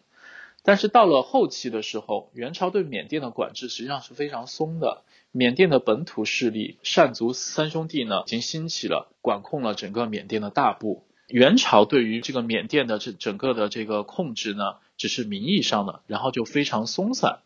[0.64, 5.02] 但是到了后期的时候，元朝对缅甸的管制实际上是非常松的。
[5.34, 11.06] 缅甸的本土势力善族三兄弟呢，已经兴起了，管控了整个缅甸的大部。
[11.26, 17.40] 元朝对于这个缅甸的这整个的这个控制呢，只是名义上的，然后就非常松散。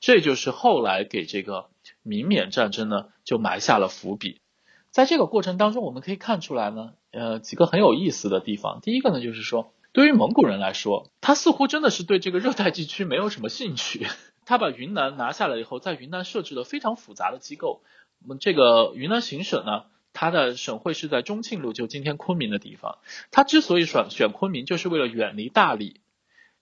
[0.00, 1.70] 这就是后来给这个
[2.02, 4.42] 明缅战争呢，就埋下了伏笔。
[4.90, 8.80] 在这个过程当中，我们可以看出来呢，呃，几个很有意思的地方。
[8.82, 14.06] 第一个呢，就是说，对于蒙古人来说，他似乎真的是对这个热带地区没有什么兴趣。
[14.50, 17.82] 他把云南拿下来以后，在云南设置了非常复杂的机构。
[18.20, 22.98] 我们这个云南行省呢，它的省会是在中庆路，就今天昆明的地方。
[23.30, 26.00] 他之所以选选昆明，就是为了远离大理，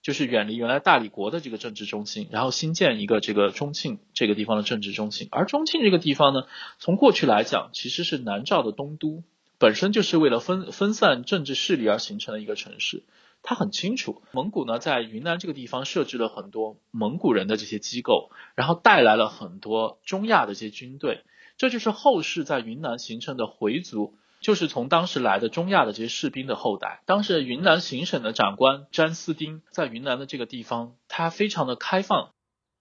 [0.03, 5.27] 就是远离原来大理国的这个政治中心，然后新建一个这个中庆这个地方的政治中心。
[5.31, 6.43] 而中庆这个地方呢，
[6.77, 9.23] 从过去来讲，其实是南诏的东都，
[9.57, 13.01] 本身就是为了分分散政治势力而形成的一个城市。
[13.41, 21.23] 他很清楚，蒙古呢在云南这个地方设置了很多蒙古人的这些机构，然后带来了很多中亚的这些军队，
[21.57, 27.01] 这就是后世在云南形成的回族，就是从当时来的中亚的这些士兵的后代。
[27.05, 32.31] 当时云南行省的长官詹斯丁在云南的这个地方，他非常的开放，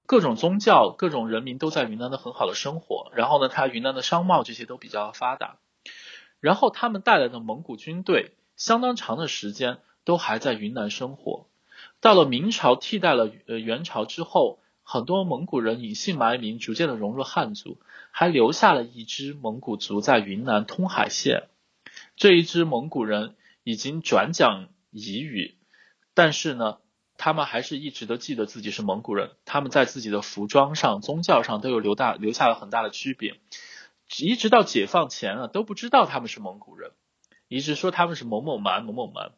[0.07, 3.11] 各种宗教、各种人民都在云南的很好的生活。
[3.15, 5.59] 然后呢，他云南的商贸这些都比较发达。
[6.41, 11.49] 然后他们带来的蒙古军队，相当长的时间都还在云南生活。
[12.01, 17.79] 到了明朝替代了呃元朝之后，很多蒙古人隐姓埋名，逐渐的融入汉族，
[18.11, 21.49] 还留下了一支蒙古族在云南通海县。
[22.17, 25.57] 这一支蒙古人已经转讲彝语，
[26.15, 26.79] 但是呢，
[27.19, 29.33] 他们还是一直都记得自己是蒙古人。
[29.45, 33.35] 他们在自己的服装上、宗教上都有留大留下了很大的区别。
[34.21, 36.93] 一直到解放前啊，都不知道他们是蒙古人，
[37.49, 39.33] 一直说他们是某某蛮某某蛮。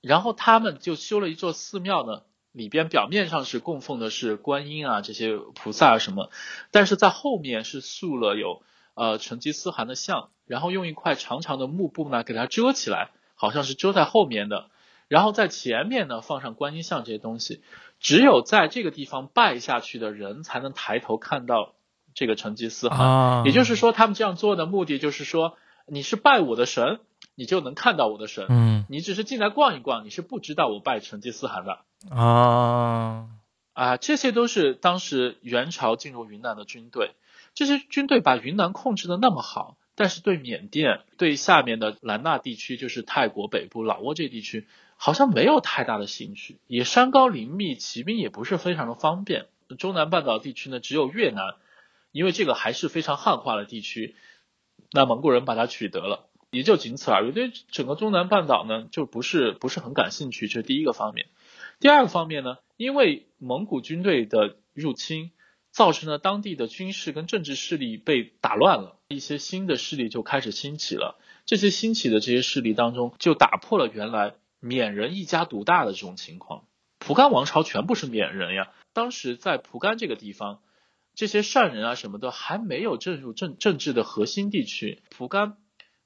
[0.00, 6.30] 然后他们就修了一座寺庙呢，里边表面上是供奉的是观音啊这些菩萨啊什么，
[6.70, 8.62] 但是在后面是塑了有
[8.94, 14.70] 呃成吉思汗的像，然后用一块长长的幕布呢给它遮起来，好像是遮在后面的，
[15.08, 17.62] 然后在前面呢放上观音像这些东西，
[18.00, 21.74] 只有在这个地方拜下去的人才能抬头看到
[22.14, 23.06] 这个成吉思汗。
[23.06, 27.00] 啊，也就是说，他们这样做的目的就是说，你是拜我的神，
[27.34, 28.46] 你就能看到我的神。
[28.48, 33.28] 嗯你只是进来逛一逛，你是不知道我拜成吉思汗的啊，
[33.72, 33.96] 啊。
[33.96, 37.12] 这些都是当时元朝进入云南的军队，
[37.54, 46.58] 这些军队把云南控制的那么好，但是对缅甸、对下面的兰纳地区，就是泰国北部老挝这地区，好像没有太大的兴趣。
[46.66, 49.46] 也山高林密，骑兵也不是非常的方便。
[49.78, 51.54] 中南半岛地区呢，只有越南，
[52.12, 54.14] 因为这个还是非常汉化的地区，
[54.96, 56.26] 那蒙古人把它取得了。
[56.50, 57.32] 也就仅此而已。
[57.32, 61.26] 对整个中南半岛呢，就不是不是很感兴趣，这是第一个方面。
[61.80, 65.32] 第二个方面呢，因为蒙古军队的入侵，
[65.70, 71.20] 造成了当地的军事跟政治势力被打乱了，一些新的势力就开始兴起了。
[71.44, 76.64] 这些兴起的这些势力当中，就打破了原来缅人一家独大的这种情况。
[76.98, 80.60] 蒲甘王朝全部是缅人呀，当时在蒲甘这个地方，
[81.16, 85.02] 这些善人啊什么的还没有进入政政治的核心地区。
[85.10, 85.56] 蒲甘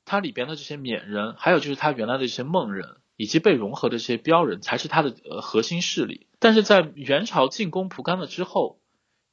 [0.05, 6.29] 它里边的这些缅人，还有就是它原来的这些孟人，以及被融合的这些标人，才是它的呃核心势力。
[6.39, 8.79] 但是在元朝进攻蒲甘了之后，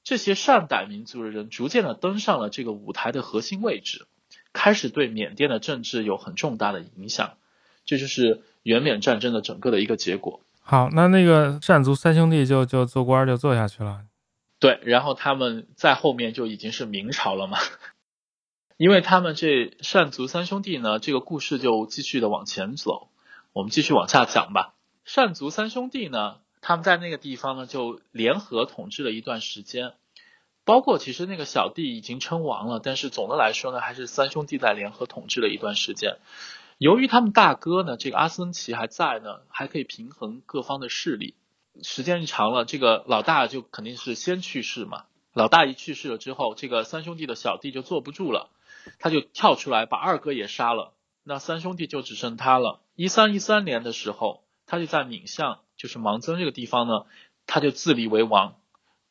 [0.04, 4.08] 这些善傣民族的人逐渐的登上了这个舞台的核心位置，
[4.54, 7.34] 开始对缅甸的政治有很重大的影响。
[7.86, 10.42] 这就是元缅战争的整个的一个结果。
[10.62, 14.07] 好，那那个善族三兄弟就就做官就做下去了。
[14.60, 17.60] 对，然后他们在后面就已经是明朝了嘛，
[18.78, 23.10] 因为他们这善族三兄弟呢，这个故事就继续的往前走，
[23.54, 24.74] 我们继续往下讲吧。
[25.06, 29.94] 善族三兄弟呢，他们在那个地方呢就联合统治了一段时间。
[30.66, 36.18] 包括其实那个小弟已经称王了，但是总的来说呢，还是三兄弟在联合统治了一段时间。
[36.78, 41.36] 由于他们大哥呢，这个阿森奇还在呢，还可以平衡各方的势力。
[41.84, 45.06] 时间一长了，这个老大就肯定是先去世嘛。
[45.34, 48.50] 老大一去世了之后，这个三兄弟的小弟就坐不住了，
[49.00, 50.94] 他就跳出来把二哥也杀了。
[51.24, 52.82] 那三兄弟就只剩他了。
[52.96, 57.06] 一三一三年的时候，他就在闽相，就是芒曾这个地方呢，
[57.46, 58.56] 他就自立为王。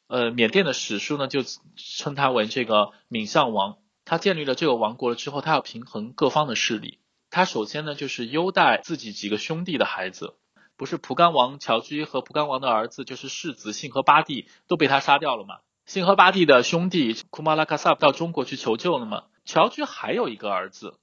[0.09, 1.43] 呃，缅甸的史书呢就
[1.77, 3.79] 称他为这个闽相王。
[4.05, 6.99] 他建立了这个王国了之后，他要平衡各方的势力。
[7.29, 10.35] 他首先呢就是优待自己几个兄弟的孩子，
[10.77, 15.57] 不是蒲甘王乔居和蒲甘王的儿子就是世子信和巴蒂都被他杀掉了嘛？
[15.87, 19.25] 信和巴蒂的兄弟库马拉卡萨到中国去求救了嘛？
[19.45, 20.95] 乔居还有一个儿子，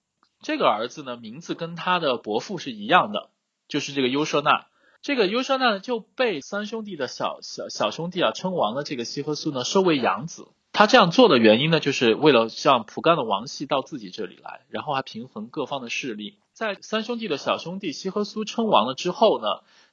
[0.41, 3.29] 这个儿子呢名字跟他的伯父是一样的，
[3.67, 4.67] 就是这个优舍纳。
[5.01, 10.47] 这个优舍纳就被三兄弟的小小小兄弟啊称王的这个西和苏呢收为养子。
[10.71, 16.39] 他这样做的原因呢，就是为了让蒲甘的王系到自己这里来，然后还平衡各方的势力。
[16.53, 19.47] 在三兄弟的小兄弟西和苏称王了之后呢，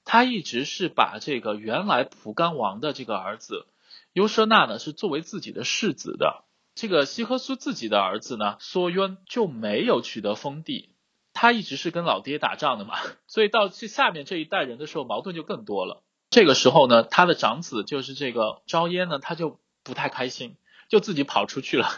[0.05, 3.67] 他一直是把这个原来蒲甘王的这个儿子
[4.13, 6.45] 优舍纳呢是作为自己的世子的。
[6.75, 10.91] 这个西和苏自己的儿子呢梭渊就没有取得封地。
[11.33, 16.03] 他一直是跟老爹打仗的嘛，所以到这下面这一代人的时候，矛盾就更多了。
[16.29, 20.57] 这个时候呢，他的长子就是这个昭烟呢，他就不太开心，
[20.89, 21.89] 就自己跑出去了。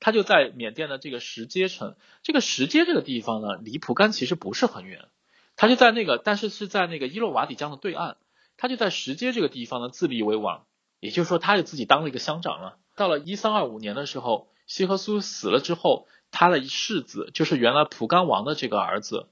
[0.00, 5.08] 他就在缅甸的这个石阶城，这个石阶这个地方呢，离蒲甘其实不是很远。
[5.56, 8.16] 他就在那个，但是是在那个伊洛瓦底江的对岸。
[8.56, 10.66] 他就在石阶这个地方呢，自立为王，
[11.00, 12.78] 也就是说，他就自己当了一个乡长了。
[12.96, 16.06] 到了一三二五年的时候，西和苏死了之后。
[16.30, 19.28] 他的世子就是原来蒲甘王的这个儿子，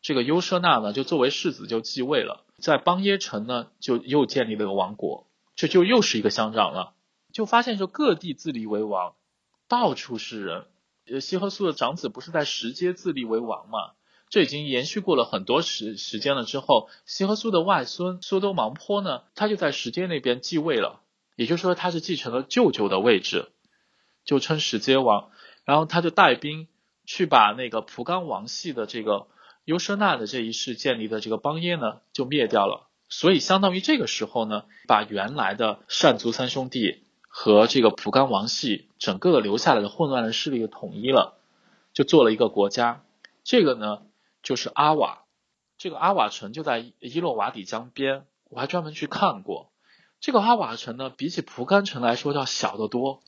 [0.00, 6.94] 这个优舍那呢，就作为世子就继位了，在邦耶城呢，就又建立了个王国，这就又是一个乡长了，
[7.32, 9.16] 就发现说各地自立为王，
[9.68, 10.64] 到处是人。
[11.08, 13.92] 呃，西和苏的长子不是在石阶自立为王嘛？
[14.28, 16.44] 这已经延续过了很多时时间了。
[16.44, 21.00] 之后，西和苏的外孙苏都芒坡呢，他就在石阶那边继位了，
[21.36, 23.52] 也就是说他是继承了舅舅的位置，
[24.24, 25.30] 就称石阶王。
[25.64, 26.66] 然后他就带兵
[27.04, 29.28] 去把那个蒲甘王系的这个
[29.64, 37.05] 优舍那的这一世建立的这个邦耶呢就灭掉了，所以相当于这个时候呢，把原来的善族三兄弟
[37.38, 41.34] 和这个蒲甘王系整个的留下来的混乱的势力给统一了，
[41.92, 43.02] 就做了一个国家。
[43.44, 44.00] 这个呢
[44.42, 45.24] 就是阿瓦，
[45.76, 49.70] 这个阿瓦城就在伊洛瓦底江边，我还专门去看过。
[50.18, 53.20] 这个阿瓦城呢，比起蒲甘城来说要小得多。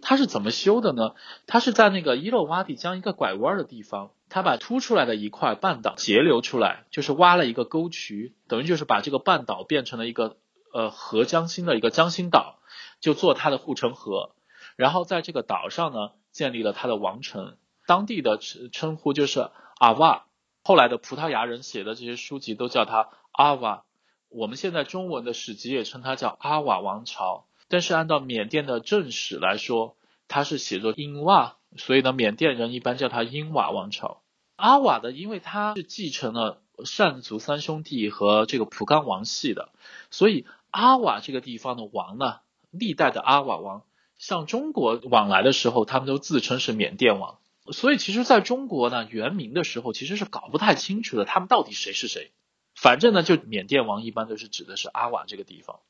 [0.00, 1.14] 它是怎么修的呢？
[1.46, 10.38] 它是在那个伊洛瓦底江一个拐弯的地方，它把凸出来的一块半岛截留出来，就是挖了一个沟渠，等于就是把这个半岛变成了一个
[10.72, 12.58] 呃河江心的一个江心岛，
[13.00, 14.32] 就做它的护城河。
[14.76, 17.56] 然后在这个岛上呢，建立了它的王城，
[17.86, 20.26] 当地的称称呼就是阿瓦。
[20.62, 23.84] 后来的葡萄牙人写的这些书籍都叫它阿瓦，
[24.28, 27.46] 我们现在中文的史籍也称它叫阿瓦王朝。
[27.68, 29.96] 但是按照缅甸的正史来说，
[30.28, 34.22] 它是写作英瓦，所以呢，缅甸人一般叫它英瓦王朝。
[34.56, 39.70] 阿瓦的，因为他是继承了善族三兄弟和这个蒲甘王系的，
[40.10, 42.40] 所以阿瓦这个地方的王呢，
[42.70, 43.82] 历代的阿瓦王
[44.18, 47.38] 向中国往来的时候，他们都自称是缅甸王。
[47.72, 52.32] 所以其实在中国呢，元明的时候其实是搞不太清楚的，他们到底谁是谁。
[52.74, 55.80] 反正呢，就缅甸王一般都是指的是阿瓦这个地方。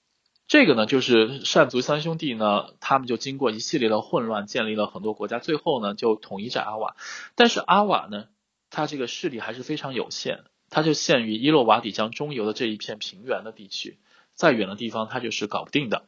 [0.48, 6.96] 这个呢，就是善族三兄弟呢，他们就经过一系列的混乱，建立了很多国家，最后呢就统一在阿瓦。
[7.36, 8.26] 但是阿瓦呢，
[8.68, 13.98] 它这个势力还是非常有限，它就限于伊洛瓦底江中游的这一片平原的地区，
[14.40, 16.06] 再远的地方它就是搞不定的。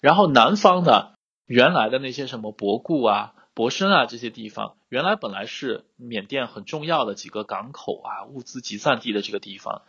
[0.00, 1.12] 然后南方呢，
[1.46, 9.82] 原来的那些什么博固啊、博生啊这些地方，原来本来是缅甸很重要的几个港口啊、物资集散地的这个地方，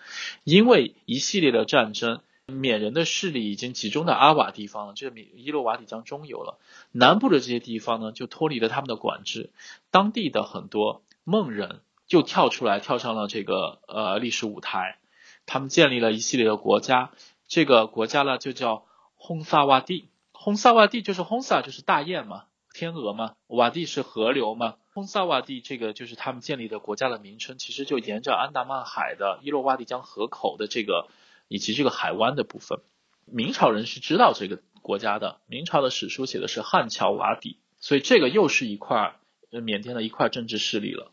[0.43, 2.21] 因为一系列的战争。
[2.45, 6.59] 缅人的势力已经集中在阿瓦地方了，就是米伊洛瓦底江中游了。
[6.91, 9.53] 南部的这些地方呢，就脱离了他们的管制。
[9.91, 14.99] 当地的很多孟人就跳出来，跳上了这个呃历史舞台。
[15.45, 17.11] 他们建立了一系列的国家，
[17.53, 20.09] 这个国家呢就叫轰萨瓦蒂。
[20.31, 24.75] 轰萨瓦蒂就是轰萨就是大雁嘛，天鹅嘛，瓦蒂是河流嘛。
[24.93, 31.07] 轰萨瓦蒂这个就是他们建立的国家的名称，其实就沿着安达曼海的伊洛瓦底江河口的这个。
[31.49, 32.79] 以及这个海湾的部分，
[33.25, 35.41] 明朝人是知道这个国家的。
[35.45, 39.17] 明朝的史书写的是汉桥瓦底，所以这个又是一块
[39.51, 41.11] 缅甸的一块政治势力了。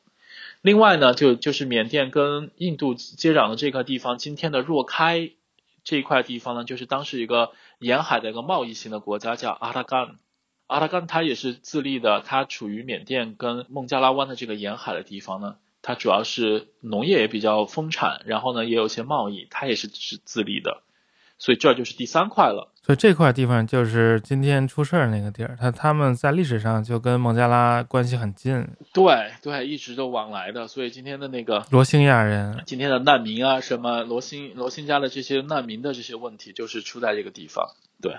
[0.63, 5.33] 另外呢，就就是缅甸跟印度接壤的这块地方，今天的若开
[5.85, 10.17] 这一块地方呢，就是当时一个沿海的一个贸易型的国家，叫阿拉干。
[10.67, 15.57] 阿拉干它也是自立的，它处于缅甸跟孟加拉湾的这个沿海的地方呢。
[15.83, 20.83] 它主要是农业也比较丰产，然后呢也有些贸易，它也是是自立的。
[21.41, 22.73] 所以这就是第三块了。
[22.83, 28.67] 所以这块地方就是今天出事儿那个地儿，他他们在历史上就跟孟加拉关系很近。
[28.93, 30.69] 对对，一直都往来的。
[30.69, 37.67] 所以今天的那个罗兴亚人，今天的难民啊，什么罗兴罗兴家的这些难民的这些问题，就是出在这个地方。
[38.01, 38.17] 对。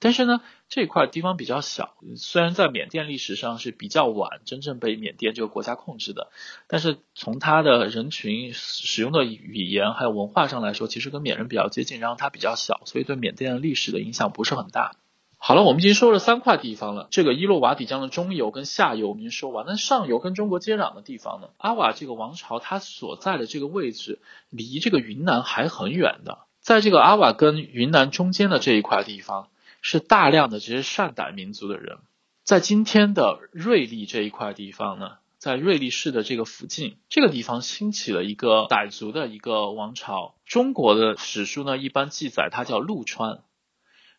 [0.00, 6.30] 但是呢，这块地方比较小，虽然在缅甸历史上是比较晚真正被缅甸这个国家控制的，
[6.68, 14.92] 但是从它的人群使用的语言还有文化上来说，其实跟缅人比较接近，然后它比较小，所以对缅甸的历史的影响不是很大。
[15.36, 21.48] 好了，我们已经说了三块地方了，这个伊洛瓦底江的中游跟下游我们已经说完，那上游跟中国接壤的地方呢？
[21.58, 24.20] 阿瓦这个王朝它所在的这个位置
[24.50, 29.48] 离这个云南还很远的，在这个阿瓦跟云南中间的这一块地方。
[29.80, 31.98] 是大量的这些善傣民族的人，
[32.44, 40.34] 在今天的瑞丽这一块地方呢，在瑞丽市的这个附近，这个地方兴起了一个傣族的一个王朝。
[40.44, 43.42] 中国的史书呢，一般记载它叫陆川，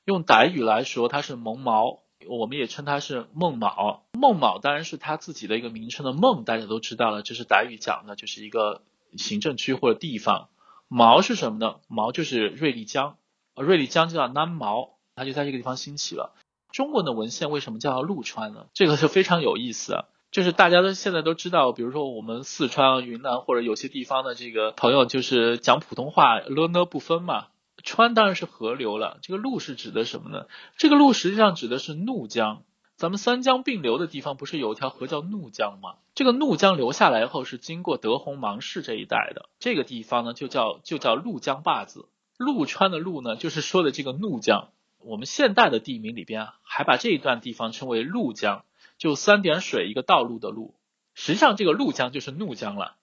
[0.06, 4.04] 用傣语来说它是蒙毛，我们也称它是孟卯。
[4.14, 8.84] 孟卯当然是它自己的一个名称的孟，大家都知道了，这是傣语讲的，就是一个
[9.18, 10.50] 行政区或者地方。
[10.88, 11.76] 毛是什么呢？
[11.88, 13.18] 毛就是瑞丽江，
[13.56, 14.99] 瑞丽江就叫南毛。
[15.20, 16.34] 它就在这个地方兴起了。
[16.72, 18.66] 中文的文献为什么叫陆川呢？
[18.74, 20.06] 这个就非常有意思啊。
[20.32, 27.48] 就是大家都现在都知道，比如说我们四川、云南或者有些地方的这个朋友，就是讲普通话了呢不分嘛。
[27.84, 30.46] 川当然是河流了，这个陆是指的什么呢？
[30.78, 32.62] 这个陆实际上指的是怒江。
[32.96, 35.96] 咱们三江并流的地方不是有一条河叫怒江吗？
[36.14, 42.08] 这个怒江流下来后是经过德宏芒市这一带的，这个地方呢就叫就叫怒江坝子。
[42.38, 44.68] 陆川的陆呢，就是说的这个怒江。
[45.02, 48.66] 我们现代的地名里边还把这一段地方称为怒江，
[48.98, 50.76] 就三点水一个道路的路。
[51.16, 52.96] 实际上，这个怒江就是怒江了，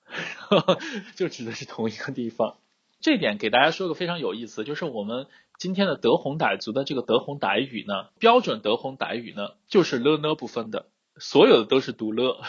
[1.17, 2.57] 就指的是同一个地方。
[3.01, 5.27] 这点给大家说个非常有意思，就是我们
[5.59, 10.87] 今天的德宏傣族的这个德宏傣语呢，标准德宏傣语呢，就是了呢不分的，
[11.19, 12.43] 所有的都是读了。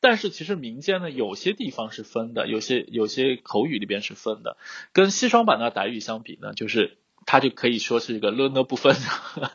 [0.00, 4.56] 但是其实民间呢，有些地方是分的，有些有些口语里边是分的。
[4.92, 6.98] 跟西双版纳傣语相比呢，就是。
[7.30, 8.96] 它就可以说是一个了呢不分，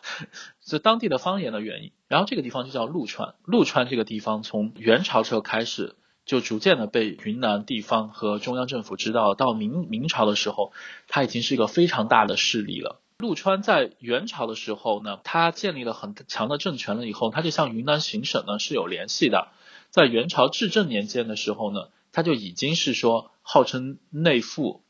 [0.63, 1.91] 是当地的方言的原因。
[2.07, 10.71] 然后这个地方就叫陆川，陆川这个地方从元朝时候开始就逐渐的被云南地方和中央政府知道，到明明朝的时候，
[11.07, 13.01] 它已经是一个非常大的势力了。
[13.17, 19.47] 陆川在元朝的时候呢，它建立了很强的政权了以后，它就向云南行省呢是有联系的。
[19.89, 24.82] 在元朝至正年间的时候呢，它就已经是说号称内附。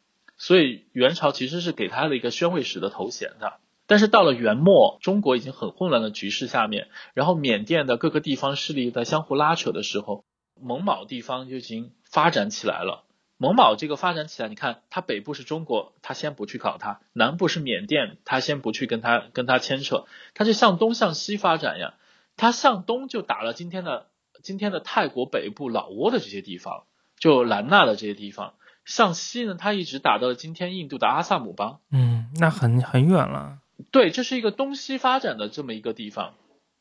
[0.44, 10.26] 所以元朝其实是给他了一个宣慰使的头衔的，但是到了元末，中国已经很混乱的局势下面，然后缅甸的各个地方势力在相互拉扯的时候，
[10.62, 13.06] 蒙卯地方就已经发展起来了。
[13.38, 21.94] 蒙卯这个发展起来，你看它北部是中国，他先不去搞它；南部是缅甸，他先不去跟它跟它牵扯，它就向东向西发展呀。
[22.36, 24.08] 它向东就打了今天的
[24.42, 26.84] 今天的泰国北部老挝的这些地方，
[27.18, 28.56] 就兰纳的这些地方。
[28.86, 31.80] 向西呢，它一直打到了今天印度的阿萨姆邦。
[31.92, 33.60] 嗯，那很很远了。
[33.92, 36.36] 对，这是一个东西发展的这么一个地方，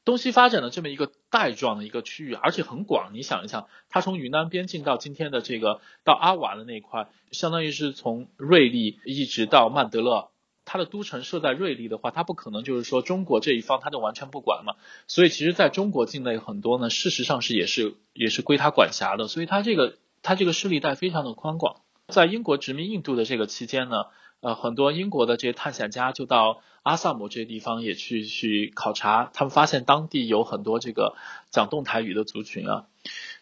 [0.04, 3.10] 东西发展的这么一个带状的一个区域，而且很广。
[3.14, 10.28] 你想一想，它从云南边境到今天的这个到阿瓦的那一块，相当于是从瑞丽一直到曼德勒。
[10.64, 14.74] 它的都城设在瑞丽的话，它不可能就是说中国这一方它就完全不管嘛。
[15.08, 19.26] 所以其实在中国境内很多呢，事实上是也是也是归它管辖的。
[19.26, 21.80] 所以它这个它这个势力带非常的宽广。
[22.12, 24.04] 在英国殖民印度的这个期间呢，
[24.40, 31.16] 呃，很多英国的这些探险家就到阿萨姆这些地方也去去考察，他们发现当地有很多这个
[31.50, 32.86] 讲动台语的族群啊。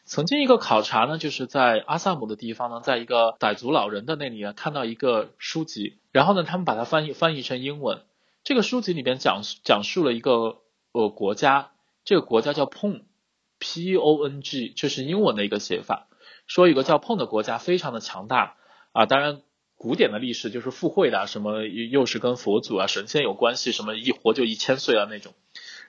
[0.04, 8.02] 曾经一个考察呢，就是在阿萨姆的地方呢，在一个傣族老人的那里呢，看到一个书籍，然后呢，他们把它翻译翻译成英文。
[8.42, 10.58] 这个书籍里边讲讲述了一个
[10.92, 11.70] 呃国家，
[12.04, 16.08] 这个国家叫 Pong，P O N G，这是英文的一个写法，
[16.46, 18.56] 说有个叫 Pong 的国家非常的强大。
[18.93, 19.43] 啊，当然，
[19.76, 25.32] 古典的历史就是附会的，什么又是跟佛祖啊、神仙有关系，什么一活就一千岁啊那种。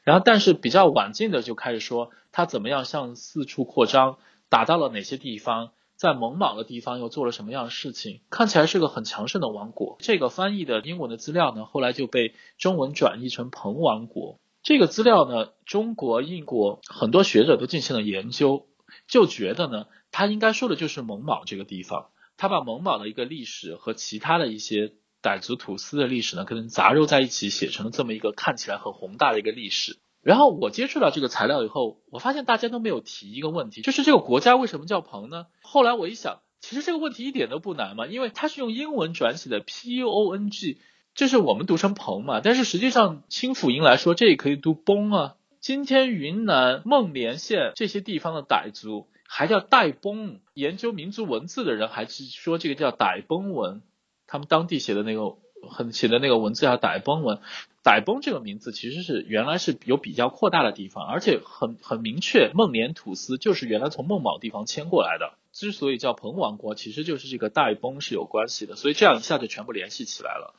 [0.04, 4.18] 然后，但是比较晚近的就开始说他怎么样向四处扩张，
[4.49, 9.97] 打到了哪些地方，在蒙莽的地方又做了什么样的事情，看起来是个很强盛的王国。
[9.99, 14.39] 这个翻译的英文的资料呢，后来就被中文转译成彭王国。
[14.64, 18.68] 这个资料呢，中国、英国很多学者都进行了研究，
[19.08, 22.10] 就觉得呢，他应该说的就是蒙莽这个地方。
[22.42, 30.00] 他把蒙堡的一个历史和其他的一些傣族土司的历史呢，可能杂糅在一起，写成了这么一个看起来很宏大的一个历史。
[30.24, 35.46] 然后我接触到这个材料以后，我发现大家都没有提一个问题，就是这个国家为什么叫彭呢？
[35.62, 40.80] 后来我一想，其实这个问题一点都不难嘛，因为它是用英文转写的 P U O N G，
[41.14, 45.36] 就是我们读成彭嘛，但是实际上清辅音来说，这也可以读崩啊。
[45.60, 53.82] 今天云南孟连县这些地方的傣族还叫傣崩，研究民族文字的人还是说这个叫傣崩文，
[54.27, 55.38] 他们当地写的那个
[55.69, 57.39] 很写的那个文字叫傣崩文。
[57.82, 65.38] 傣崩这个名字其实是原来是有比较扩大的地方，而且很很明确，孟连土司就是原来从孟卯地方迁过来的。
[65.53, 70.55] 之所以叫彭王国，其实就是这个傣崩是有关系的，所以这样一下就全部联系起来了。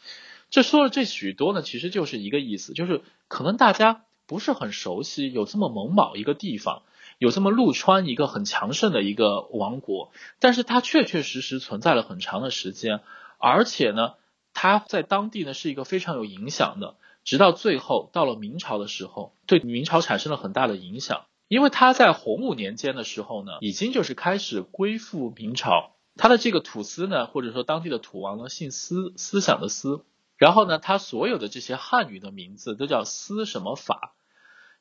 [0.48, 4.06] 这说了这许多呢，其实就是一个意思，就是可能大家。
[4.24, 6.84] 不是很熟悉，有这么蒙卯一个地方，
[7.22, 10.10] 有这么陆川一个很强盛的一个王国，
[10.40, 12.98] 但是它确确实实存在了很长的时间，
[13.38, 14.14] 而且呢，
[14.52, 30.04] 它在当地呢是一个非常有影响的，直到最后到了明朝的时候，对明朝产生了很大的影响，因为他在洪武年间的时候呢，已经就是开始归附明朝，他的这个土司呢，或者说当地的土王呢，姓司，思想的思，
[30.36, 34.16] 然后呢，他所有的这些汉语的名字都叫司什么法。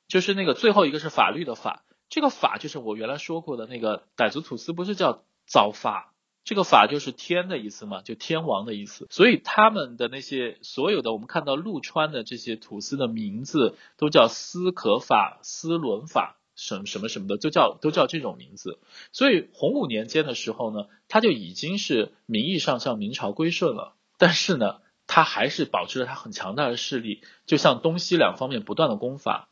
[0.08, 9.08] 就是那个最后一个是法律的法，这个法就是我原来说过的那个傣族土司不是叫造法，这个法就是天的意思嘛，就天王的意思。
[9.10, 18.80] 所以他们的那些所有的我们看到陆川的这些土司的名字都叫思可法、思伦法什么什么什么的，就叫都叫这种名字。
[19.14, 29.48] 所以洪武年间的时候呢，他就已经是名义上向明朝归顺了，但是呢，他还是保持着他很强大的势力，就向东西两方面不断的攻伐。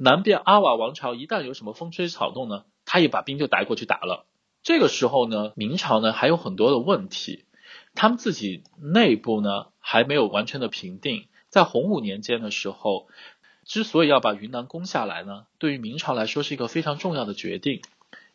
[0.00, 4.26] 南边阿瓦王朝一旦有什么风吹草动呢，他也把兵就带过去打了。
[4.62, 7.44] 这个时候呢，明朝呢还有很多的问题，
[7.94, 11.26] 他们自己内部呢还没有完全的平定。
[11.48, 13.08] 在洪武年间的时候，
[13.64, 17.82] 之所以要把云南攻下来呢，对于明朝来说是一个非常重要的决定。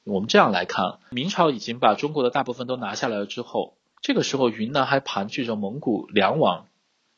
[0.04, 6.66] 我们这样来看，明朝已经把中国的大部分都拿下来了之后，这个时候云南还盘踞着蒙古梁王，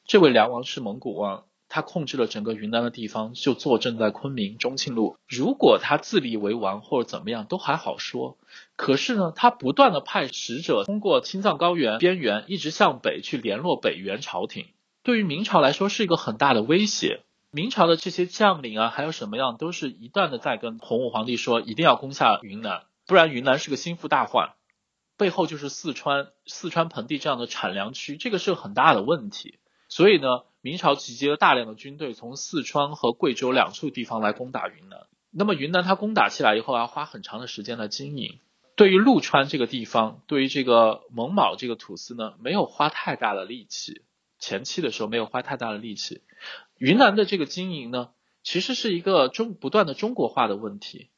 [0.05, 1.45] 这位梁王是蒙古王。
[1.75, 5.17] 他控制了整个云南的地方，就坐镇在昆明、中庆路。
[5.27, 8.37] 如果他自立为王或者怎么样，都还好说。
[8.77, 14.67] 可是呢，他不断的派使者通过青藏高原边缘，一直向北去联络北元朝廷，
[15.03, 17.23] 对于明朝来说是一个很大的威胁。
[17.51, 24.53] 明朝的这些将领啊，还有什么样，都是一段的在跟洪武皇帝说，一定要攻下云南，不然云南是个心腹大患，
[25.17, 29.59] 背后就是四川、四川盆地这样的产粮区，这个是很大的问题。
[29.95, 30.27] 所以呢。
[30.65, 35.05] 明朝集结了大量的军队，从四川和贵州两处地方来攻打云南。
[35.29, 38.39] 那么云南它攻打起来以后，要花很长的时间来经营。
[38.75, 44.01] 对于陆川这个地方，对于这个蒙卯这个土司呢，没有花太大的力气。
[44.39, 46.23] 前期的时候没有花太大的力气。
[46.79, 48.09] 云南的这个经营呢，
[48.41, 51.09] 其实是一个中不断的中国化的问题。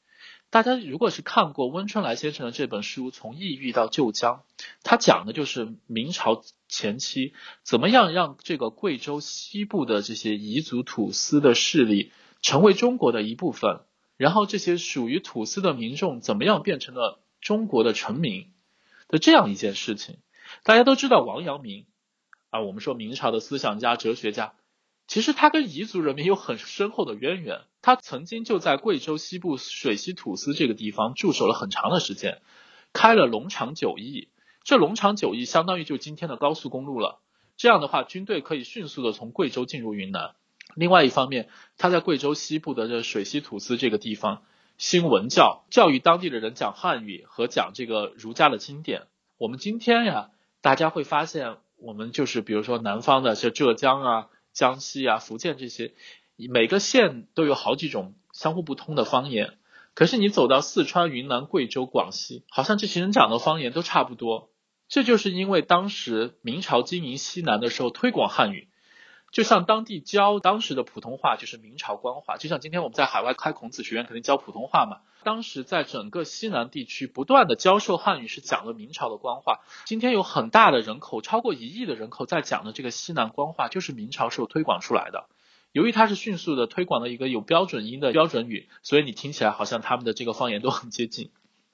[0.58, 4.42] 大家如果是看过温春来先生的这本书《从异域到旧疆》，
[4.82, 13.82] 他讲的就是明朝前期怎么样让这个贵州西部的这些彝族土司的势力成为中国的一部分，
[14.18, 18.52] 然后这些属于土司的民众怎么样变成了中国的臣民
[19.10, 20.18] 的这样一件事情。
[20.64, 21.86] 大家都知道王阳明
[22.50, 24.56] 啊，我们说明朝的思想家、哲学家。
[25.08, 32.42] 其实他跟彝族人民有很深厚的渊源，他曾经就在贵州西部水西土司这个地方驻守了很长的时间，
[32.92, 34.28] 开了龙场九驿，
[34.66, 37.22] 这龙场九驿相当于就今天的高速公路了。
[37.56, 40.36] 这样的话，军队可以迅速的从贵州进入云南。
[40.76, 41.48] 另外一方面，
[41.78, 44.44] 他在贵州西部的这水西土司这个地方
[44.78, 49.04] 兴文教，教育当地的人讲汉语和讲这个儒家的经典。
[49.38, 54.28] 我们今天呀，大家会发现，我们就是比如说南方的像浙江啊。
[54.58, 55.94] 江西啊、福建这些，
[56.36, 59.54] 每个县都有好几种相互不通的方言。
[59.94, 64.50] 可是你走到四川、云南、贵州、广西，好像这些人讲的方言都差不多。
[64.88, 68.68] 这就是因为当时明朝经营西南的时候推广汉语。
[69.32, 75.00] 就像当地教当时的普通话就是明朝官话，就像今天我们在海外开孔子学院肯定教普通话嘛。
[75.24, 79.60] 当时在整个西南地区不断的教授汉语是讲的明朝的官话。
[79.86, 85.28] 今天有很大的人口，超过一亿的人口在讲的这个西南官话就是明朝时候推广出来的。
[85.74, 91.30] 由于它是迅速的推广了一个有标准音的标准语，所以你听起来好像他们的这个方言都很接近。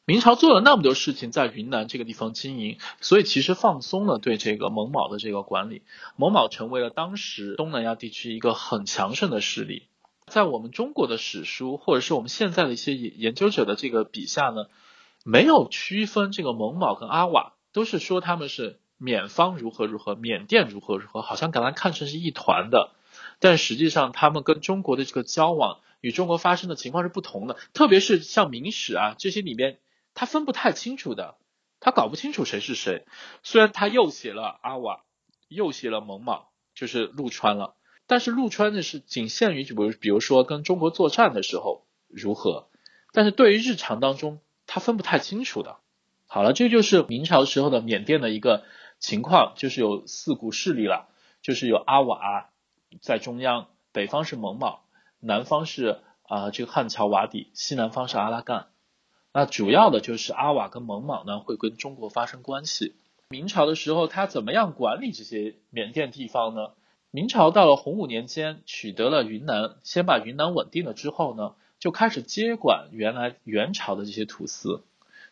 [0.06, 5.82] 明朝做了那么多事情在云南这个地方经营，所以其实放松了对这个蒙卯的这个管理，
[6.18, 9.88] 蒙卯成为了当时东南亚地区一个很强盛的势力。
[10.28, 14.66] 在我们中国的史书或者是我们现在的一些研究者的这个笔下呢，
[15.24, 22.91] 没有区分这个蒙卯跟阿瓦，都是说他们是缅方如何如何，缅甸如何如何，好像把它看成是一团的，
[23.39, 29.78] 但实际上他们跟中国的这个交往与中国发生的情况是不同的，特别是像明史啊这些里面，
[30.14, 31.36] 他分不太清楚的，
[31.80, 33.05] 他搞不清楚谁是谁。
[33.43, 35.03] 虽然他又写了阿瓦，
[35.47, 36.45] 又写了蒙莽，
[36.76, 37.76] 就是陆川了，
[38.07, 42.70] 但是陆川呢是仅限于，就比如比如说跟中国作战的时候如何，
[43.11, 45.78] 但是对于日常当中，他分不太清楚的。
[46.26, 48.66] 好了，这就是明朝时候的缅甸的一个
[48.99, 51.09] 情况，就是有四股势力了，
[51.41, 52.49] 就是有阿瓦
[53.01, 54.80] 在中央，北方是蒙莽，
[55.20, 58.72] 南方是啊这个汉乔瓦底，西南方是阿拉干。
[59.34, 62.93] 那主要的就是阿瓦跟蒙莽呢会跟中国发生关系。
[63.29, 66.69] 明朝的时候，他怎么样管理这些缅甸地方呢？
[67.09, 74.81] 明朝到了洪武年间，取得了云南，先把云南稳定了之后呢，就开始接管原来元朝的这些土司。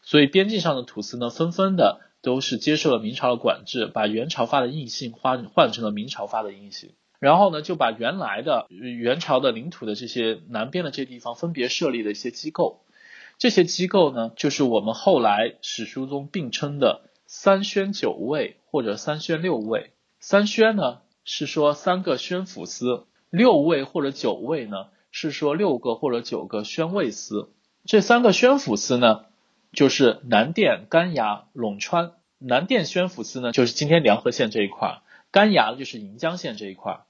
[0.02, 12.82] 所以边境上的土司呢，纷纷的都是接受了明朝的管制，把元朝发的印信换换成了明朝发的印信，然后呢，就把原来的元朝的领土的这些南边的这地方分别设立了一些机构，
[13.42, 19.94] 这些机构呢，就是我们后来史书中并称的三宣九卫或者三宣六卫。
[20.20, 27.50] 三宣呢是说三个宣抚司，六卫或者九卫呢是说六个或者九个宣慰司。
[27.84, 29.26] 这三个宣抚司呢。
[29.74, 32.12] 就是南甸、干崖、陇川。
[32.38, 37.06] 南甸宣抚司呢，就是今天梁河县这一块儿；甘崖就是盈江县这一块儿；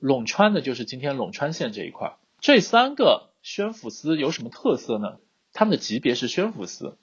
[0.00, 2.14] 陇川呢，就是今天陇川县这一块儿。
[2.40, 5.16] 这三个宣抚司有什么特色呢？
[5.54, 6.98] 他们的级别是宣抚司。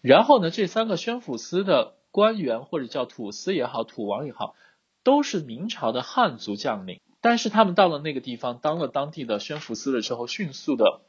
[0.00, 4.54] 然后呢，这三个宣抚司的官员或者叫土司也好、土王也好，
[5.02, 7.00] 都是明朝的汉族将领。
[7.20, 11.02] 但是他们到了那个地方当了当地的宣抚司的时候，迅速的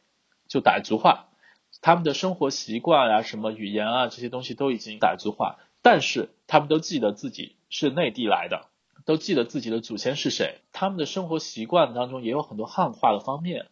[0.47, 1.29] 就傣族化。
[1.81, 8.65] 他们的生活习惯啊，什么语言啊，这些东西都已经傣族化，但是他们都记得自己是内地来的，
[9.05, 10.61] 都记得自己的祖先是谁。
[10.71, 13.67] 他们的生活习惯当中也有很多汉化的方面，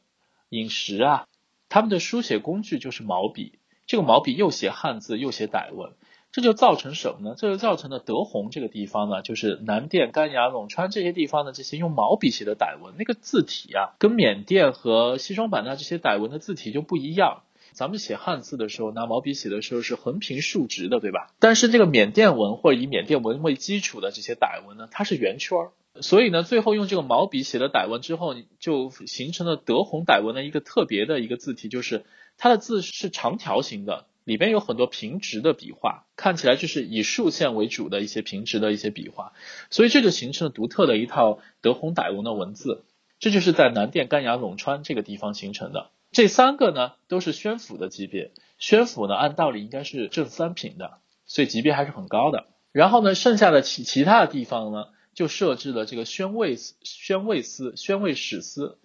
[0.50, 1.28] 饮食啊，
[1.76, 5.92] 他们的书写工具就是毛笔，这个毛笔又写汉字又写傣文，
[6.32, 7.36] 这就造成什么呢？
[7.38, 17.44] 这就造成了德宏这个地方呢，就是南甸、甘崖、陇川这些地方的这些用毛笔写的傣文，那个字体啊，跟缅甸和西双版纳这些傣文的字体就不一样。
[17.74, 21.34] 咱们写汉字的时候，拿毛笔写的时候是横平竖直的，对吧？
[21.40, 25.72] 但是这个缅甸文或者以缅甸文为基础的这些傣文呢，它是圆圈儿。
[26.02, 32.06] 所以呢，最后用这个毛笔写了傣文之后，就形成了德宏傣文的一个特别的一个字体，就是
[32.38, 39.34] 它的字是长条形的，里边有很多平直的笔画，看起来就是以竖线为主的一些平直的一些笔画，
[39.70, 42.84] 所以这就形成了独特的一套德宏傣文的文字。
[43.18, 45.92] 这就是在南甸、干崖、陇川这个地方形成的。
[46.12, 52.48] 这三个呢都是宣抚的级别，宣抚呢按道理应该是正三品的，所以级别还是很高的。
[52.74, 58.78] 然后呢，剩下的其其他的地方呢，就设置了这个宣慰司宣慰司、宣慰使司。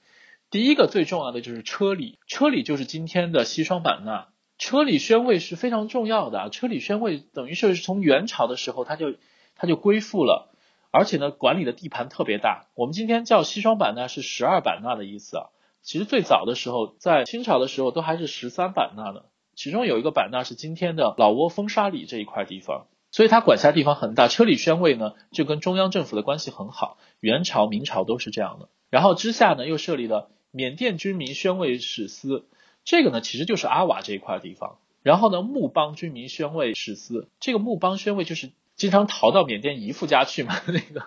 [0.49, 4.29] 第一个最重要的就是车里，车里就是今天的西双版纳。
[4.57, 9.15] 车里宣慰是非常重要的，车里宣慰等于是从元朝的时候它就
[9.55, 10.55] 它就归附了，
[10.91, 12.67] 而且呢管理的地盘特别大。
[12.75, 15.47] 我们今天叫西双版纳是十二版纳的意思啊。
[15.83, 19.23] 其实最早的时候，在清朝的时候都还是十三版纳呢，
[19.55, 24.29] 其中有一个版纳是今天的老挝风沙里这一块地方，所以它管辖地方很大。
[24.29, 28.69] 车里宣慰呢，就跟中央政府的关系很好，元朝、明朝都是这样的。
[28.89, 32.47] 然后之下呢，又设立了缅甸军民宣慰使司，
[32.85, 34.79] 这个呢其实就是阿瓦这一块地方。
[35.03, 41.07] 然后呢，木邦军民宣慰使司，这个木邦宣慰就是经常逃到缅甸姨父家去嘛，那个。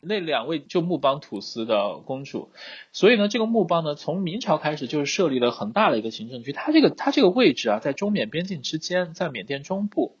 [0.00, 2.50] 那两位就木邦土司的公主，
[2.92, 6.52] 所以呢，这个木邦呢，从明朝开始就是设立了很大的一个行政区。
[6.52, 10.16] 它这个它这个位置啊，在中缅边境之间，在缅甸中部。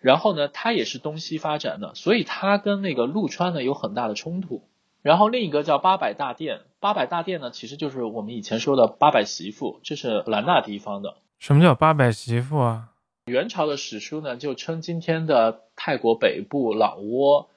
[0.00, 4.62] 然后呢，它也是东西发展的，所以它跟那个陆川呢有很大的冲突。
[5.02, 11.16] 然后另一个叫八百大殿，八百大殿呢，其实就是我们以前说的八百媳妇，这是兰纳地方的。
[11.38, 12.92] 什么叫八百媳妇啊？
[13.26, 17.48] 元朝的史书呢，就称今天的泰国北部老挝。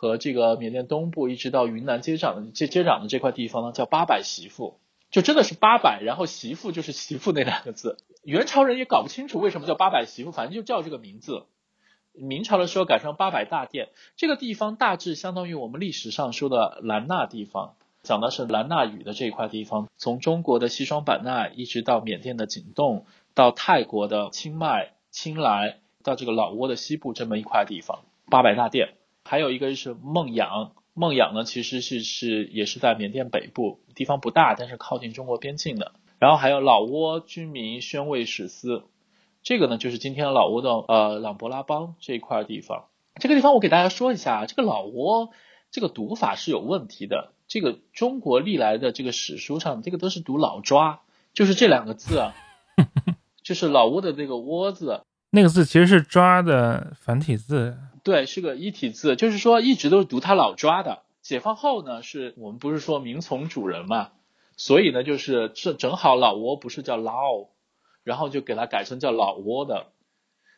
[0.00, 4.78] 和这个缅甸东部一直到云南接壤的接接壤的这块地方呢，叫八百媳妇，
[5.10, 7.96] 就真的是八百，然后媳妇就是媳妇那两个字。
[8.22, 11.46] 元朝人也搞不清楚为什么叫八百媳妇，反正就叫这个名字。
[12.20, 28.00] 明朝的时候改成八百大殿，这个地方大致相当于我们历史上说的兰纳地方，讲的是兰纳语的这一块地方，从中国的西双版纳一直到缅甸的景栋，到泰国的清迈、清莱，到这个老挝的西部这么一块地方，
[28.30, 28.94] 八百大殿。
[29.24, 35.92] 还有一个是孟养，孟养呢其实是是也是在缅甸北部，地方不大，但是靠近中国边境的。
[36.18, 38.84] 然后还有老挝军民宣慰使司，
[39.42, 42.86] 这个呢就是今天老挝的呃朗勃拉邦这一块地方。
[43.20, 45.30] 这个地方我给大家说一下，这个老挝
[45.70, 47.32] 这个读法是有问题的。
[47.48, 51.00] 这个中国历来的这个史书上，这个都是读老抓，
[51.32, 52.34] 就是这两个字啊，
[53.42, 61.02] 就是老挝的这个窝字，那个字其实是抓的繁体字，对，是个一体字，就是说一直都是读它老抓的。
[61.22, 64.10] 解放后呢，是我们不是说民从主人嘛，
[64.58, 67.46] 所以呢，就是这正好老挝不是叫老，
[68.04, 69.88] 然后就给它改成叫老挝的。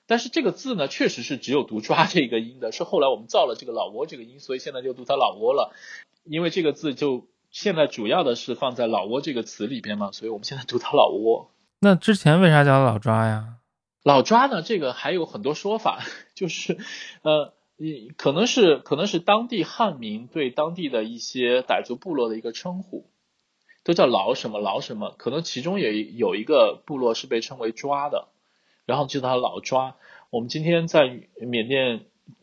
[0.06, 5.72] 但是这个字呢，确实是只有读抓这个音的，是后来我们造了这个老挝这个音，所以现在就读它老挝了。
[6.24, 11.48] 因为这个字就现在主要的是放在老挝这个词里边嘛，所以我们现在读它老挝。
[11.80, 13.56] 那之前为啥叫老抓呀？
[14.02, 16.00] 老抓呢，这个还有很多说法，
[16.34, 16.78] 就是
[17.22, 17.52] 呃，
[18.16, 23.09] 可能是可能是当地汉民对当地的一些傣族部落的一个称呼，
[23.84, 28.28] 都叫老什么老什么，可能其中也有一个部落是被称为抓的。
[28.86, 29.94] 然后就叫他老抓，
[30.30, 32.00] 我们今天在缅甸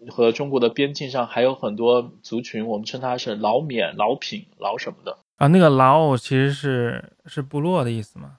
[0.07, 5.47] 和中国的边境上还有很多族群，我们称它是老缅、老品、老什么的啊。
[5.47, 8.37] 那个老其实是是部落的意思吗？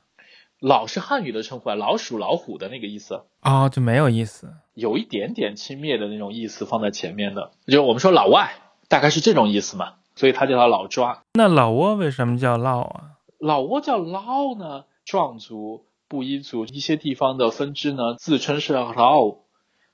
[0.59, 8.55] 老是汉语的称呼啊，老鼠、老虎的那个意思啊，就没有意思，有一点点轻蔑的那种意思放在前面的，就我们说老外
[8.89, 11.23] 大概是这种意思嘛，所以他叫他老抓。
[11.33, 13.03] 那老挝为什么叫嫪啊？
[13.39, 14.85] 老挝叫嫪呢？
[15.05, 15.85] 壮族。
[16.11, 19.37] 布依族一些地方的分支呢，自称是辽，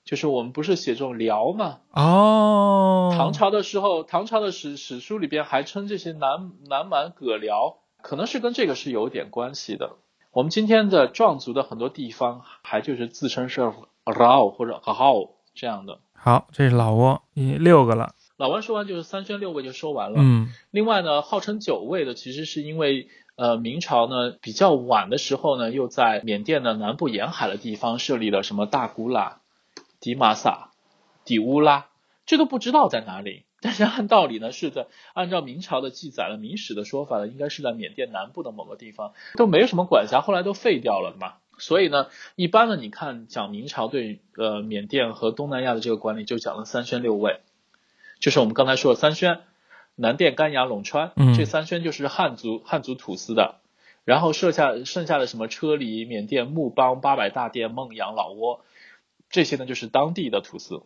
[0.05, 1.79] 就是我们不是写这种辽吗？
[1.91, 9.97] 哦，唐朝的时候，唐朝的史史书里边还称这些南南蛮葛辽，可能是跟这个是有点关系的。
[10.31, 13.73] 我们今天的壮族的很多地方还就是自称是
[14.07, 15.15] 辽或者好
[15.53, 15.99] 这样的。
[16.13, 18.15] 好，这是老挝，你六个了。
[18.37, 20.19] 老王说完就是三宣六卫就说完了。
[20.21, 23.09] 嗯，另外呢，号称九卫的其实是因为。
[23.37, 29.41] 呃，明朝呢比较晚的时候呢，又在缅甸的南部沿海的地方设立了什么大古拉、
[29.99, 30.71] 迪玛萨、
[31.25, 31.89] 底乌拉，
[32.27, 33.43] 这都不知道在哪里。
[33.61, 41.33] 但是按道理呢，是在按照明朝的记载了，明史的说法呢，应该是在缅甸南部的某个地方，都没有什么管辖，后来都废掉了嘛。
[41.59, 42.07] 所以呢，
[42.37, 47.41] 一般呢，你看讲明朝对呃缅甸和东南亚的这个管理，就讲了三宣六卫，
[48.25, 49.41] 就是我们刚才说的三宣。
[49.97, 53.61] 南甸、甘崖、陇川，这三宣就是汉族汉族土司的，
[54.05, 58.63] 然后剩下剩下的什么车厘、缅甸、木邦、八百大殿、孟阳、老挝，
[59.29, 60.85] 这些呢就是当地的土司。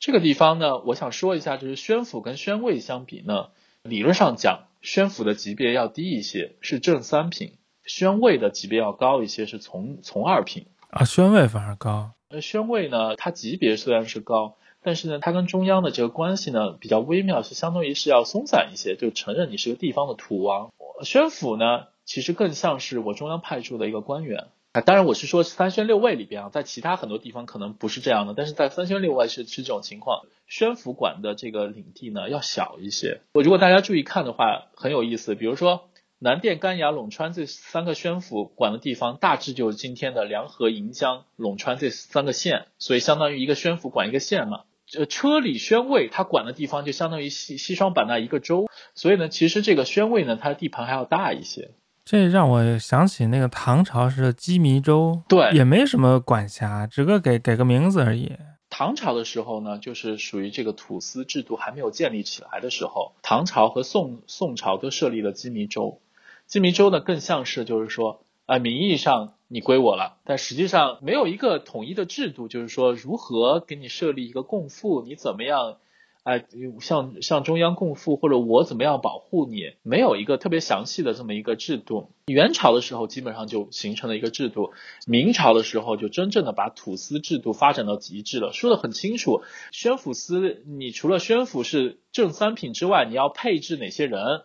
[0.00, 3.50] 这个地方呢，我想说一下，就是宣府跟宣慰相比呢，
[3.84, 7.52] 理论上讲，宣府的级别要低一些，是正三品；
[7.84, 10.66] 宣慰的级别要高一些，是从从二品。
[10.90, 12.10] 啊，宣慰反而高。
[12.30, 14.56] 呃，宣慰呢，它级别虽然是高。
[14.82, 20.70] 但是呢，它跟中央的这个关系呢比较微妙，是相当于是要松散一些，就承认你是个地方的土王。
[21.02, 24.80] 宣府呢，其实更像是我中央派驻的一个官员啊。
[24.80, 30.22] 当然，我是说三宣六卫里边啊，在其他很多地方可能不是这样的，但是在三宣六卫是是这种情况。
[30.46, 33.20] 宣府管的这个领地呢要小一些。
[33.32, 35.34] 我如果大家注意看的话，很有意思。
[35.34, 44.62] 比如说南甸、甘崖、陇川这三个宣府管的地方，大致就是今天的梁河、盈江、陇川这三个县，所以相当于一个宣府管一个县嘛。
[44.90, 51.70] 这车里宣慰他管的地方就相当于西西双版纳一个州，所以呢，其实这个宣慰呢，它的地盘还要大一些。
[52.04, 58.32] 这让我想起那个唐朝时的羁縻州，对，也没什么管辖，只个给给个名字而已。
[58.68, 66.00] 唐朝的时候呢，就是属于这个土司制度还没有建立起来的时候，唐朝和宋宋朝都设立了羁縻州，
[66.48, 68.24] 羁縻州呢更像是就是说。
[68.46, 75.78] 啊，名义上你归我了，但实际上没有一个统一的制度，就是说如何给你设立一个共富，你怎么样，
[76.22, 76.44] 哎，
[76.80, 82.12] 向向中央共富，或者我怎么样保护你，没有一个特别详细的这么一个制度。
[82.26, 84.70] 元朝的时候基本上就形成了一个制度，
[85.08, 89.42] 明朝的时候就真正的把土司制度发展到极致了，说的很清楚，
[89.72, 94.42] 宣抚司你除了宣抚是正三品之外，你要配置哪些人？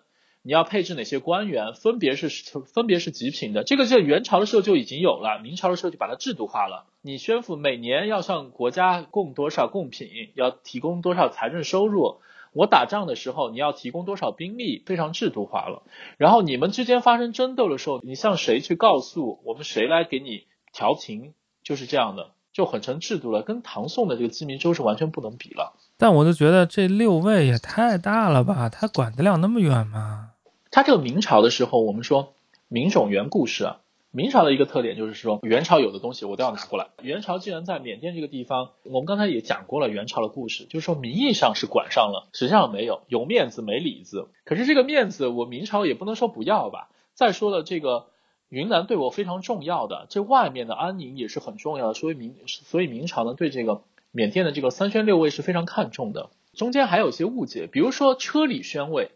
[0.48, 2.30] 你要配置哪些官员，分别是
[2.72, 6.86] 分别是极品的，这个在元朝的时候就已经有了，明朝的时候就把它制度化了。
[7.02, 12.18] 你宣府每年要向国家供多少贡品，要提供多少财政收入，
[12.54, 15.82] 我打仗的时候你要提供多少兵力，非常制度化了。
[16.18, 21.34] 然后你们之间发生争斗的时候，你向谁去告诉我们，谁来给你调停，
[21.64, 25.74] 就是这样的，就很成制度了，跟唐宋的这个羁縻州是完全不能比了。
[25.98, 30.34] 但我就觉得这六位也太大了吧，他管得了那么远吗？
[30.76, 32.34] 它这个明朝的时候，我们说
[32.68, 33.80] 明种元故事啊。
[34.12, 36.88] 明朝的一个特点就是说，元朝有的东西我都要拿过来。
[37.02, 44.28] 元朝既然在缅甸这个地方，我们刚才也讲过了元朝的故事，就是说名义上是管上了，实际上没有，有面子没里子。
[44.44, 46.90] 可是这个面子，我明朝也不能说不要吧。
[47.14, 48.08] 再说了，这个
[48.50, 56.32] 云南对我非常重要的，这外面的安宁也是很重要的，所以明所以明朝呢对这个缅甸的这个三宣六卫是非常看重的。
[56.54, 59.12] 中间还有一些误解，比如说车里宣卫，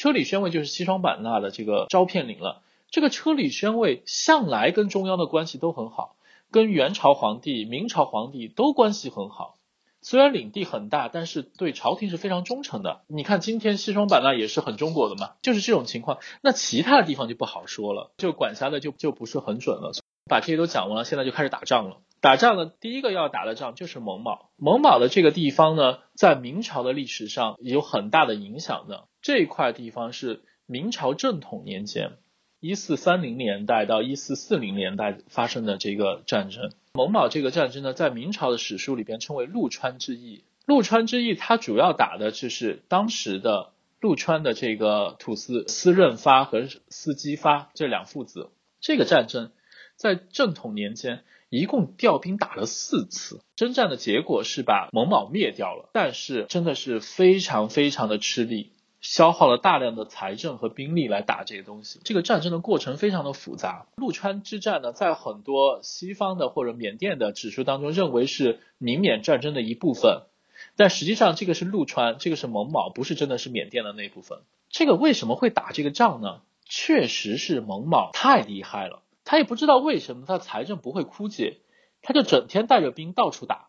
[0.00, 2.62] 车里宣慰就是西双版纳的这个招片领了。
[2.90, 6.16] 这个车里宣慰向来跟中央的关系都很好，
[6.50, 9.56] 跟元朝皇帝、明朝皇帝都关系很好。
[10.00, 13.02] 虽然领地很大，但是对朝廷是非常忠诚的。
[13.08, 16.18] 你看，今天西双版纳也是很中国的嘛，就是这种情况。
[16.40, 19.92] 那其他的地方就不好说了，就管辖的就就不是很准了。
[20.24, 21.98] 把这些都讲完了，现在就开始打仗了。
[22.20, 24.50] 打仗呢，第一个要打的仗就是蒙卯。
[24.56, 29.08] 蒙卯的这个地方呢，在明朝的历史上有很大的影响的。
[29.22, 32.18] 这块地方是明朝正统年间，
[32.60, 36.70] 一四三零年代到一四四零年代发生的这个战争。
[36.92, 40.44] 蒙卯这个战争呢，在明朝的史书里边称为陆川之役。
[40.66, 48.50] 陆川之役，它主要打的就是当时的陆川的这个土司司任发和司机发这两父子。
[48.82, 49.52] 这个战争
[49.96, 51.24] 在正统年间。
[51.50, 58.70] 一共调兵打了四次，征战的结果是把蒙卯灭掉了，但是真的是非常非常的吃力，
[59.00, 62.00] 消耗了大量的财政和兵力来打这些东西。
[62.04, 63.88] 这个战争的过程非常的复杂。
[63.96, 70.22] 陆川之战呢，在很多西方的或者缅甸的指数当中认为是明缅战争的一部分，
[70.76, 74.38] 但实际上这个是陆川，这个是蒙卯，不是真的是缅甸的那部分。
[74.68, 76.42] 这个为什么会打这个仗呢？
[76.64, 79.02] 确实是蒙卯太厉害了。
[79.30, 81.58] 他也不知道为什么他财政不会枯竭，
[82.02, 83.68] 他就整天带着兵到处打。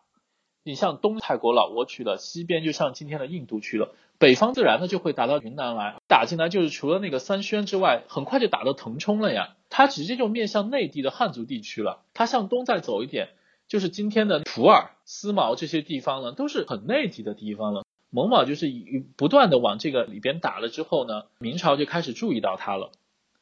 [0.64, 9.54] 你像东泰国老挝去了，西边就像今天的印度去了，北方自然呢就会打到云南来，打进来就是除了那个三宣之外，很快就打到腾冲了呀。
[9.70, 12.02] 他直接就面向内地的汉族地区了。
[12.12, 13.28] 他向东再走一点，
[13.68, 17.84] 就是今天的普洱、思茅这些地方呢，都是很内地的地方了。
[18.10, 22.90] 蒙卯就是以不断的往这个里边打了之后呢，明朝就开始注意到他了。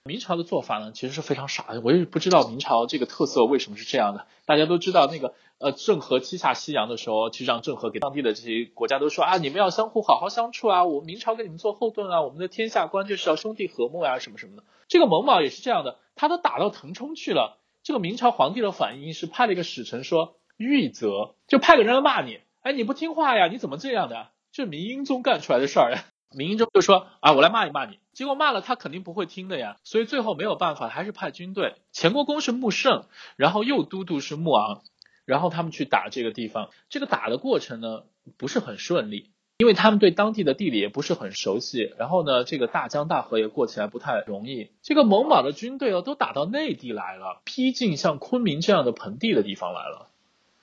[0.04, 1.80] 明朝的做法呢，其实是非常傻的。
[1.82, 4.26] 我也不知道明朝这个特色为什么是这样的。
[4.46, 14.64] 大家都知道，那个呃郑和七下西洋的时候，其实让郑和给当地的这些国家都说啊，你们要相互好好相处啊，我明朝给你们做后盾啊，我们的天下观就是要兄弟和睦啊，什么什么的。
[14.88, 24.28] 这个蒙卯也是这样的，他都打到腾冲去了，这个明朝皇帝的反应是派了一个使臣说玉泽，就派个人来骂你，哎，你不听话呀，你怎么这样的？
[24.50, 26.04] 这是明英宗干出来的事儿呀。
[26.32, 27.98] 明英宗就说啊，我来骂一骂你。
[28.12, 31.74] 结果骂了他肯定不会听的呀，所以最后没有办法，还是派军队。
[31.90, 33.04] 前国公是穆圣，
[33.36, 34.82] 然后右都督是穆昂，
[35.24, 36.70] 然后他们去打这个地方。
[36.88, 38.02] 这个打的过程呢
[38.36, 41.94] 不是很顺利，因为他们对当地的地理也不是很熟悉。
[41.98, 44.70] 然后呢，这个大江大河也过起来不太容易。
[44.82, 50.08] 这个蒙卯的军队哦，都打到内地来了，逼近像昆明这样的盆地的地方来了。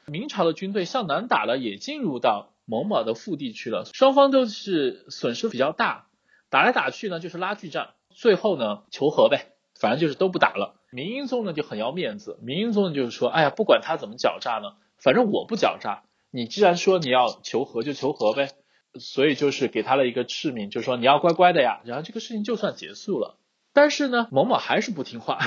[0.06, 2.50] 明朝的军队向南打了，也进入到。
[2.68, 6.08] 某某的腹地去了，双方都是损失比较大，
[6.50, 10.76] 打来打去呢就是拉锯战，最后呢求和呗，反正就是都不打了。
[10.92, 18.50] 明英宗呢就很要面子，明英宗呢就是说，哎呀，不管他怎么狡诈呢，反正我不狡诈，你既然说你要求和就求和呗，
[19.00, 23.38] 所以就是给他了一个敕命，就是说你要乖乖的呀，然后这个事情就算结束了。
[23.72, 25.40] 但是呢，某某还是不听话，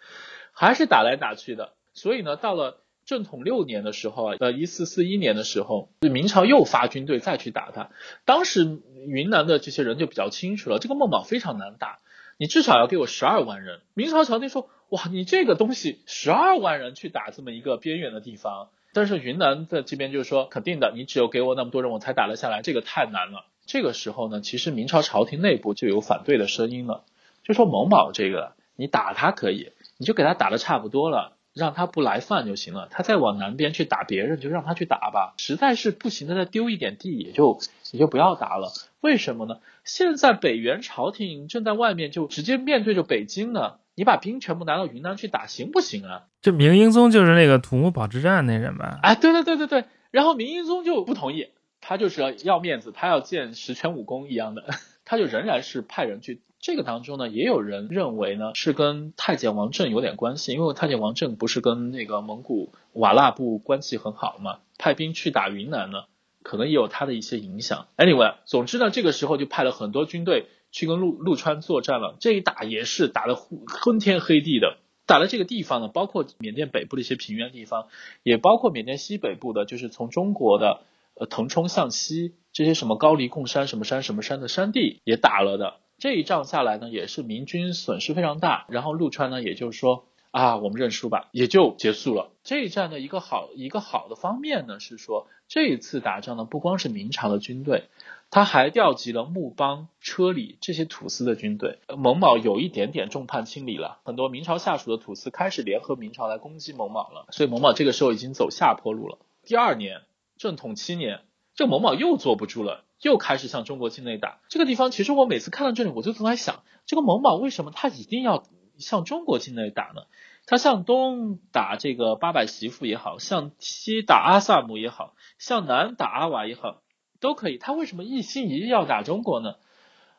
[0.52, 2.78] 还是打来打去的，所以呢到了。
[3.04, 7.90] 正统六年的时候啊，呃，一四四一年的时候，明朝又发军队再去打他。
[8.24, 11.98] 当时云南的这些人就比较清楚了，这个孟卯非常难打，
[12.38, 13.80] 你至少要给我十二万人。
[13.94, 23.46] 明朝朝廷说，哇，你这个东西十二万人去打这么一个边远的地方，但是云南的这边就是说，肯定的，你只有给我那么多人，我才打得下来，这个太难了。
[23.66, 27.04] 这个时候呢，其实明朝朝廷内部就有反对的声音了，
[27.42, 31.36] 就说蒙卯这个，你打他可以，你就给他打的差不多了。
[31.54, 35.34] 让他不来犯就行了，他再往南边去打别人，就让他去打吧。
[35.36, 37.58] 实在是不行的，再丢一点地，也就
[37.92, 38.72] 也就不要打了。
[39.00, 39.56] 为什么呢？
[39.84, 43.74] 现在北元朝廷正在外面，就直接面对着北京呢。
[43.94, 46.24] 你把兵全部拿到云南去打，行不行啊？
[46.40, 48.98] 这明英宗就是那个土木堡之战那人吧？
[49.02, 49.84] 哎，对对对对对。
[50.10, 51.48] 然后明英宗就不同意，
[51.82, 54.64] 他就是要面子，他要见十全武功一样的，
[55.04, 56.40] 他就仍然是派人去。
[56.62, 66.04] 这个当中呢，也有人认为呢是跟太监王振有点关系，因为太监王振不是跟那个蒙古瓦剌部关系很好嘛，派兵去打云南呢，
[66.44, 67.88] 可能也有他的一些影响。
[67.96, 74.76] Anyway，总之呢，这个时候就派了很多军队去跟陆陆川作战了，这一打也是打得昏天黑地的。
[75.04, 77.88] 打的这个地方呢，包括缅甸北部的一些平原地方，
[78.22, 80.82] 也包括缅甸西北部的，就是从中国的
[81.14, 85.74] 呃腾冲向西这些什么高黎贡山什么山什么山的山地也打了的。
[86.02, 92.32] 这一仗下来呢，也是明军损失非常大，然后陆川呢，也就是说啊，我们认输吧，也就结束了。
[92.42, 97.84] 这一战的一个好一个好的方面呢，是说这一次打仗呢，不光是明朝的军队，
[98.32, 101.78] 他还调集了木邦、车里这些土司的军队。
[101.96, 109.18] 蒙某有一点点众叛亲离了，很多明朝下属的土司开始联合明朝来攻击蒙某了，所以蒙某这个时候已经走下坡路了。
[109.44, 110.00] 第二年，
[110.36, 111.20] 正统七年，
[111.54, 114.40] 这蒙某又坐不住了，又开始向中国境内打。
[114.48, 118.44] 这个地方，其实我每次看到这里，我就总在想，这个蒙邈为什么他一定要
[118.78, 120.02] 向中国境内打呢？
[120.46, 126.82] 他向东打这个八百媳妇也好，向西打阿萨姆也好，向南打阿瓦也好，
[127.20, 127.58] 都可以。
[127.58, 129.54] 他为什么一心一意要打中国呢？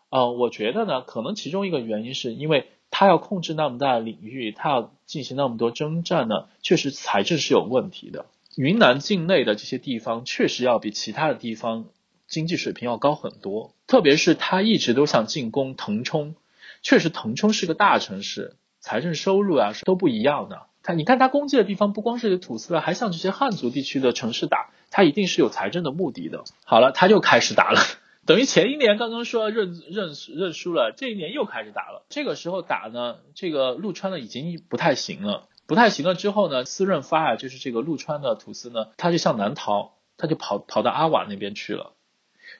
[0.09, 8.27] 呃，我觉得呢，可能其中一个原因是因为他要控制那么大的领域，他要进行那么多征战呢，确实财政是有问题的。
[8.55, 11.87] 云南境内的这些地方确实要比其他的地方
[12.33, 16.35] 经济水平要高很多，特别是他一直都想进攻腾冲，
[16.81, 18.55] 确实腾冲是个大城市。
[18.79, 20.63] 财政收入啊都不一样的。
[20.81, 26.43] 他你看他攻击的地方不光是土司了，还向这些汉族地区的城市打，他一定是有财政的目的的。
[26.65, 27.79] 好了，他就开始打了，
[28.25, 32.03] 等于前一年刚刚说认认认输了，这一年又开始打了。
[32.09, 41.93] 这个时候打呢，这个陆川呢已经不太行了，不太行了之后呢，司润发啊就是这个陆川的土司呢，他就向南逃，他就跑跑到阿瓦那边去了。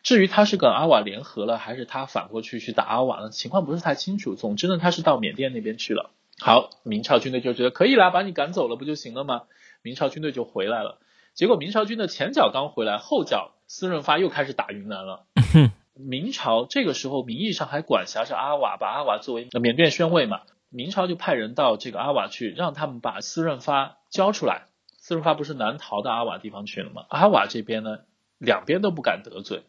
[0.04, 3.30] 至于他是跟阿瓦联合了，还是他反过去去打阿瓦呢？
[3.30, 4.36] 情况不是太清楚。
[4.36, 6.12] 总之呢，他是到缅甸那边去了。
[6.40, 9.44] 好，明朝军队就觉得可以啦，把你赶走了不就行了吗？
[9.82, 11.00] 明朝军队就回来了。
[11.34, 15.26] 结果明朝军的前脚刚回来，后脚司润发又开始打云南了。
[15.96, 20.42] 明朝这个时候名义上还管辖着阿瓦，把阿瓦作为缅甸宣慰嘛。
[20.70, 24.64] 明朝就派人到这个阿瓦去，让他们把司润发交出来。
[24.98, 27.06] 司润发不是南逃到阿瓦地方去了吗？
[27.10, 28.00] 阿瓦这边呢，
[28.38, 29.64] 两边都不敢得罪。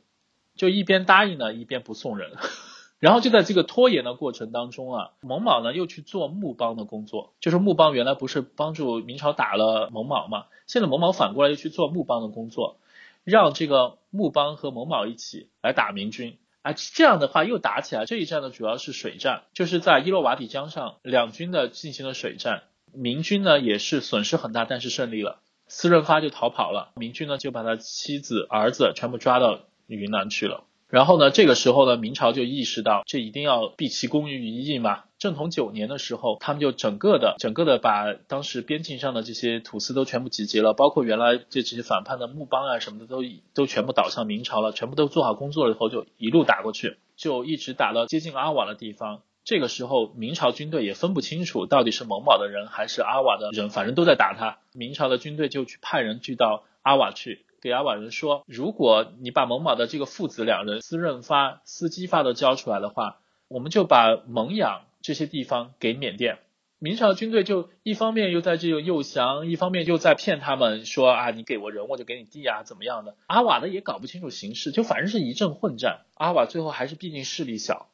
[0.56, 2.30] 就一边答应呢，一边不送人，
[3.00, 12.78] 然后就在这个拖延的过程当中啊，蒙邈呢又去做木邦的工作，就是木邦原来不是帮助明朝打了蒙邈嘛，现在蒙邈反过来又去做木邦的工作，
[13.24, 18.06] 让这个木邦和蒙邈一起来打明军，啊，这样的话又打起来。
[18.06, 29.60] 这一战呢主要是水战，就是在伊洛瓦底江上两军的进行了水战，明军呢也是损失很大，但是胜利了，斯润发就逃跑了，明军呢就把他妻子儿子全部抓到。
[29.86, 35.04] 云南去了，然后呢，这个时候呢，明朝就意识到这一定要毕其功于一役嘛。
[35.18, 43.22] 正统九年的时候，他们就整个的、整个的把当时边境上的这些土司都全部集结了，包括原来这这些反叛的木邦啊什么的，都
[43.54, 49.22] 都全部倒向明朝了，全部都做好工作了以后，就一路打过去，就一直打到接近阿瓦的地方。
[49.44, 54.58] 这个时候，明朝军队也分不清楚到底是蒙邈的人还是阿瓦的人，反正都在打他。
[54.72, 57.44] 明朝的军队就去派人去到阿瓦去。
[57.64, 66.40] 给阿瓦人说，如果你把蒙马的这个父子两人司润发、司机发都交出来的话，我们就把蒙养这些地方给缅甸。
[66.78, 73.16] 明朝军队就一方面又在这个诱降，一方面又在骗他们说啊，你给我人我就给你地啊，怎么样的？
[73.28, 76.00] 阿瓦的也搞不清楚形势，就反正是一阵混战。
[76.16, 77.88] 阿瓦最后还是毕竟势力小，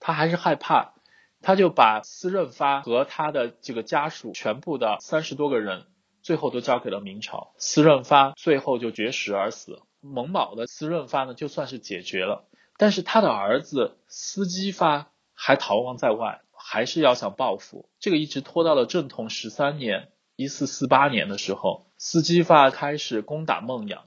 [0.00, 0.94] 他还是害怕，
[1.42, 5.84] 他就把司润发和他的这个家属全部的三十多个人。
[6.22, 9.80] 最后都交给了明朝，司润发最后就绝食而死。
[10.00, 17.88] 蒙邈的司润发呢，就算是解决了，但是他的儿子司机发还逃亡在外，还是要想报复。
[18.00, 24.04] 这个一直拖到了正统十三年（一四四八年）的时候，司机发开始攻打孟阳。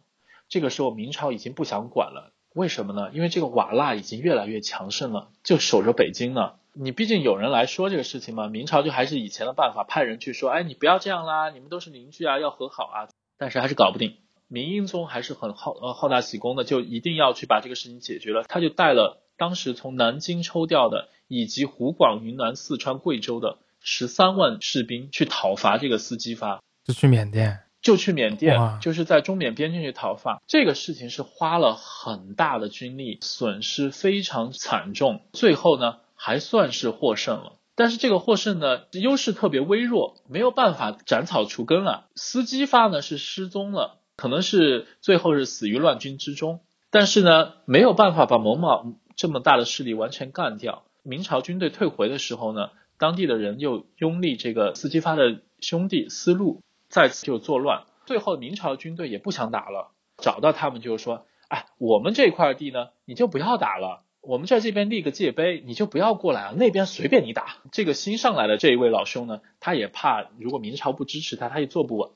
[0.48, 3.12] 这个时候明朝已经不想管了，为什么呢？
[3.14, 6.54] 因为这个瓦剌已经越来越强盛了，就守着北京呢。
[6.78, 13.08] 你毕竟有人来说这个事情嘛，明朝就还是以前的办法，派人去说，哎，你不要这样啦，你们都是邻居啊，要和好啊。
[13.38, 14.18] 但是还是搞不定。
[14.48, 18.44] 明英宗还是很好呃好大喜功的，就一定要去把这个事情解决了。
[18.48, 30.42] 他就带了当时从南京抽调的，以及湖广、云南、四川、贵州的十三万士兵去讨伐这个司机发，就去缅甸，就去缅甸，就是在中缅边境去讨伐。
[30.46, 35.22] 这个事情是花了很大的军力，损失非常惨重。
[35.32, 35.98] 最后呢？
[36.26, 42.08] 还算是获胜了，但是这个获胜呢，优势特别微弱，没有办法斩草除根了。
[42.16, 50.86] 司机发呢是失踪了，可能是最后是死于乱军之中，但是呢没有办法把蒙邈这么大的势力完全干掉。
[51.04, 57.84] 明朝军队退回的时候呢，当地的人又拥立这个司机发的兄弟司路，再次就作乱。
[58.08, 64.05] 最后明朝军队也不想打了，找到他们就是说，哎，我们这块地呢，你就不要打了。
[64.28, 66.54] 我们在这边立个界碑，你就不要过来啊！
[66.58, 67.58] 那边随便你打。
[67.72, 72.10] 这个新上来的这一位老兄呢，他也怕如果明朝不支持他，他也坐不稳，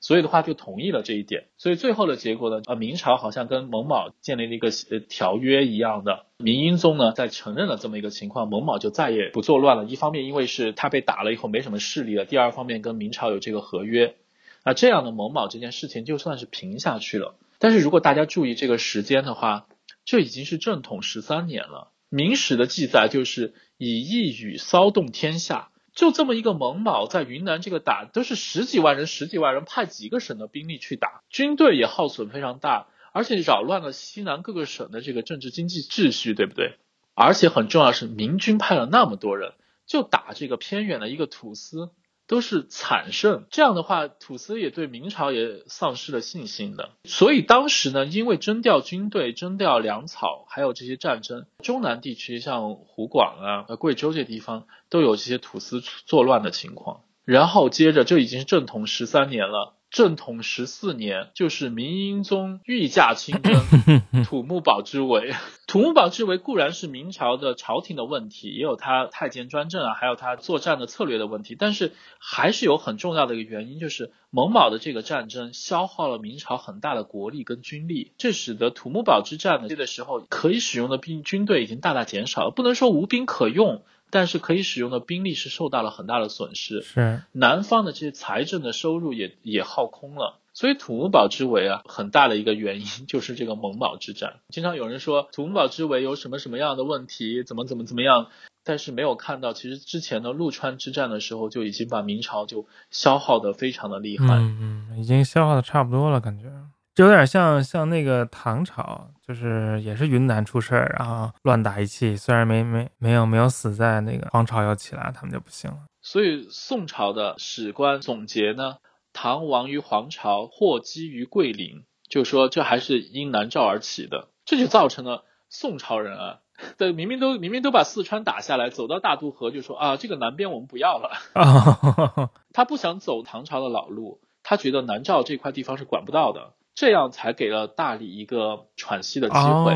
[0.00, 1.44] 所以的话就同意了这一点。
[1.58, 6.26] 所以最后的结果呢，呃，明朝好像跟蒙邈建立了一个呃条约一样的。
[6.38, 9.84] 明英宗呢，在承认了这么一个情况，蒙邈就再也不作乱了。
[9.84, 14.16] 一方面因为是他被打了以后没什么势力了，第二方面跟明朝有这个合约，
[14.64, 17.34] 那这样的蒙邈这件事情就算是平下去了。
[17.58, 19.68] 但是如果大家注意这个时间的话，
[20.04, 21.92] 这已经是正统十三年了。
[22.08, 36.76] 明史的记载就是以一语骚动天下，就这么一个蒙卯在云南这个打，都是十几万人、十几万人派几个省的兵力去打，军队也耗损非常大，而且扰乱了西南各个省的这个政治经济秩序，对不对？
[37.14, 39.52] 而且很重要是，明军派了那么多人，
[39.86, 41.90] 就打这个偏远的一个土司。
[42.32, 46.88] 都是惨胜，这样的话，土司也对明朝也丧失了信心的。
[47.04, 57.02] 所以当时呢，因为征调军队、征调粮草，还有这些战争，中南地区像湖广啊、贵州这地方都有这些土司作乱的情况。
[57.26, 59.74] 然后接着，就已经是正统十三年了。
[59.92, 63.62] 正统十四年，就是明英宗御驾亲征
[64.24, 65.34] 土木堡之围。
[65.66, 71.56] 土木堡之围固然是明朝的朝廷的问题，也有他太监专政啊，还有他作战的策略的问题。
[71.58, 83.82] 但是还是有很重要的一个原因，就是蒙堡的这个战争消耗了明朝很大的国力跟军力，这使得土木堡之战的这个时候可以使用的兵军队已经大大减少了，不能说无兵可用。
[84.14, 94.34] 但是可以使用的兵力是受到了很大的损失，是南方的这些财政的收入也也耗空了，所以土木堡之围啊，很大的一个原因 就是这个蒙堡之战。
[94.50, 98.26] 经常有人说土木堡之围有什么什么样的问题，怎么怎么怎么样，
[98.64, 106.52] 但是没有看到其实之前的陆川之战的时候就已经把明朝就消耗的非常的厉害，嗯嗯，已经消耗的差不多了，感觉。
[106.94, 115.78] 就有点像像那个唐朝，就是也是云南出事儿，然后乱打一气，虽然没没没有没有死在那个黄巢要起来，他们就不行了。
[116.02, 118.76] 所以宋朝的史官总结呢，
[119.14, 126.40] 唐亡于黄朝，祸基于桂林，就说这还是因南诏而起的，这就造成了宋朝人啊，
[126.76, 136.52] 对，明明都明明都把四川打下来，走到大渡河就说啊，这个南边我们不要了， 他不想走唐朝的老路，他觉得南诏这块地方是管不到的。
[136.74, 139.74] 这样才给了大理一个喘息的机会。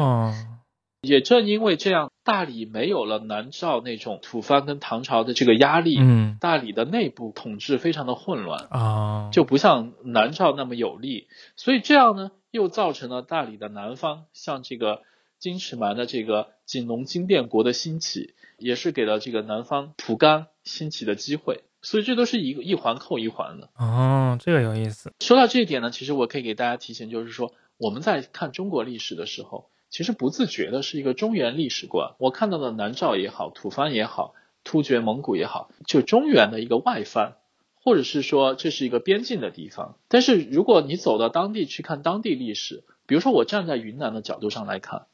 [1.02, 5.97] 也正因为这样，大理没有了南诏那种吐蕃跟唐朝的这个压力。
[6.01, 11.28] 嗯，大理的内部统治非常的混乱啊，就不像南诏那么有利。
[11.55, 15.02] 所以这样呢，又造成了大理的南方，像这个
[15.39, 21.62] 金翅蛮的这个锦龙金殿国的兴起，也是给了这个南方蒲甘兴起的机会。
[21.82, 25.12] 所以这都是一个一环扣一环的哦，这个有意思。
[25.20, 32.15] 说到这一点呢，其实我可以给大家提醒，就是说我们在看中国历史的时候，其实不自觉的是一个中原历史观。
[32.19, 34.35] 我看到的南诏也好，吐蕃也好，
[34.65, 37.36] 突厥蒙古也好，就中原的一个外藩，
[37.74, 39.97] 或者是说这是一个边境的地方。
[40.09, 45.07] 但是如果你走到当地去看当地历史，比如说我站在云南的角度上来看，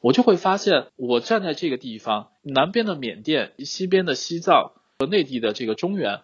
[0.00, 4.72] 我就会发现，我站在这个地方，南边的缅甸，西边的西藏。
[5.00, 6.20] 和内地的这个中原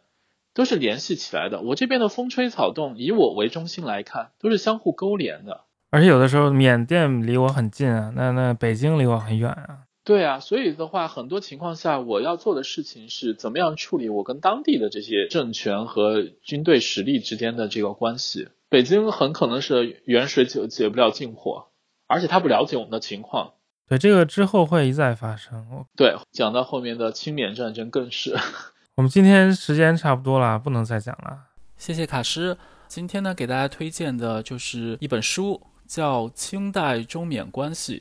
[0.53, 1.63] 都是联系起来的。
[1.63, 5.63] 我这边的风吹草动，以我为中心来看，都是相互勾连的。
[5.91, 9.85] 而且有的时候缅甸离我很近啊，那那北京离我很远啊。
[10.05, 18.49] 对啊，所以的话，很多情况下我要做的事情是怎么样处理我跟当地的这些政权和军队实力之间的这个关系。
[18.69, 21.69] 北京很可能是远水解解不了近火，
[22.07, 23.55] 而且他不了解我们的情况。
[23.89, 25.87] 对这个之后会一再发生。
[25.95, 28.37] 对，讲到后面的清缅战争更是。
[28.97, 31.45] 我们今天时间差不多了，不能再讲了。
[31.77, 32.57] 谢谢卡诗。
[32.89, 37.99] 今天呢，给大家推荐的就是一本书，叫《清代中缅关系》。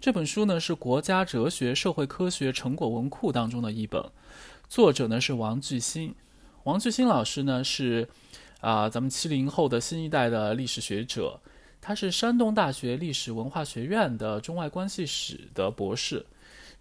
[0.00, 4.02] 这本书呢是国家哲学社会科学成果文库当中的一本，
[4.68, 6.14] 作者呢是王巨新。
[6.64, 8.08] 王巨新老师呢是
[8.60, 11.40] 啊，咱们七零后的新一代的历史学者。
[11.88, 16.26] 他是山东大学历史文化学院的中外关系史的博士。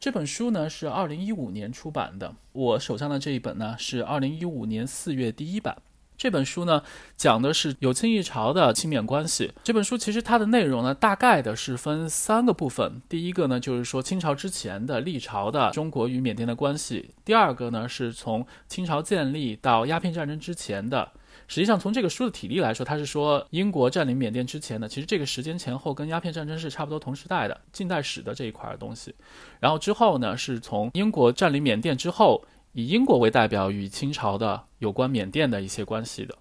[0.01, 5.77] 这本书呢是二零一五年出版的，我手上的这一本呢是二零一五年四月第一版。
[6.17, 6.83] 这本书呢
[7.15, 9.53] 讲的是有清一朝的清缅关系。
[9.63, 13.01] 这本书其实它的内容呢大概的是分三个部分。
[13.07, 17.11] 第一个呢就是说清朝之前的历朝的中国与缅甸的关系。
[17.23, 21.13] 第二个呢是从清朝建立到鸦片战争之前的。
[21.49, 29.15] 实际上，从这个书的体例来说，它是说英国占领缅甸之前呢，其实这个时间前后跟鸦片战争是差不多同时代的近代史的这一块的东西。
[29.61, 32.43] 然后之后呢，是从英国占领缅甸之后，
[32.73, 36.37] 以英国为代表与清朝的有关缅甸的一些关系的。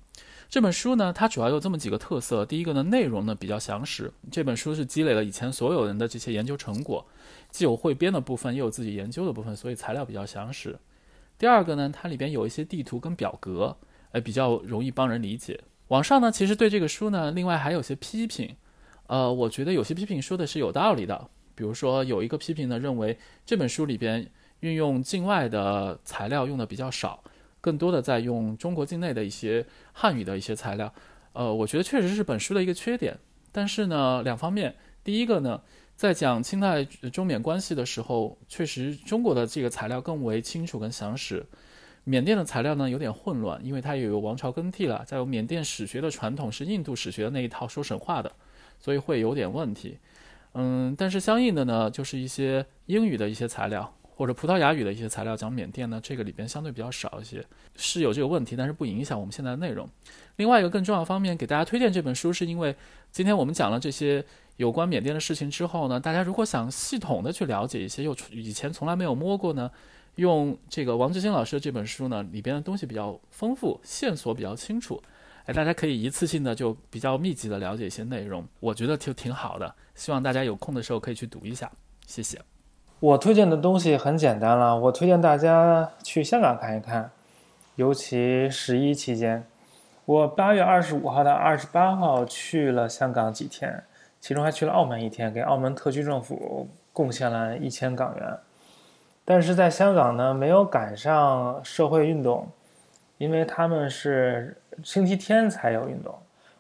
[0.49, 7.07] 这本书呢，它主要有这么几个特色：第一个呢，内容呢比较详实，这本书是积累了以前所有人的这些研究成果，
[7.51, 10.77] 既有汇编的部分，又有自己研究的部分，所以材料比较详实。
[11.39, 13.77] 第二个呢，它里边有一些地图跟表格。
[14.13, 15.61] 呃，比较容易帮人理解。
[15.89, 18.57] 网上呢，其实对这个书呢，另外还有些批评。
[19.07, 21.29] 呃，我觉得有些批评说的是有道理的。
[21.55, 23.17] 比如说，有一个批评呢，认为
[23.47, 24.29] 这本书里边
[24.61, 27.23] 运用境外的材料用的比较少，
[27.61, 30.93] 更多的在用中国境内的一些汉语的一些材料。
[31.33, 33.17] 呃，我觉得确实是本书的一个缺点。
[33.53, 35.63] 但是呢，两方面，第一个呢，
[35.95, 41.47] 在讲清代中缅关系的时候，确实中国的这个材料更为清楚跟详实。
[42.09, 48.31] 缅甸的材料呢有点混乱，因为它也有王朝更替了，再有缅甸史学的传统是印度史学的那一套说神话的，
[48.79, 49.99] 所以会有点问题。
[50.55, 59.89] 嗯，但是相应的呢，就是一些英语的一些材料或者葡萄牙语的一些材料讲缅甸呢，这个里边相对比较少一些，是有这个问题，但是不影响我们现在的内容。
[60.37, 62.73] 另外一个更重要方面，给大家推荐这本书，是因为
[63.11, 64.25] 今天我们讲了这些
[64.59, 69.69] 有关缅甸的事情之后呢，大家如果想系统的去了解一些又以前从来没有摸过呢。
[70.17, 75.03] 用这个王志新老师的这本书呢，里边的东西比较丰富，线索比较清楚，
[75.45, 79.75] 哎，大家可以一次性的就比较密集的了解一些内容，我觉得就挺好的。
[79.95, 81.71] 希望大家有空的时候可以去读一下，
[82.07, 82.41] 谢谢。
[82.99, 87.11] 我推荐的东西很简单了，我推荐大家去香港看一看，
[87.75, 89.47] 尤其十一期间，
[90.07, 93.85] 我八月二十五号到二十八号去了香港几天，
[94.19, 98.39] 其中还去了澳门一天，给澳门特区政府贡献了一千港元。
[99.29, 102.47] 但是在香港呢，没有赶上社会运动，
[103.19, 106.15] 因为他们是星期天才有运动。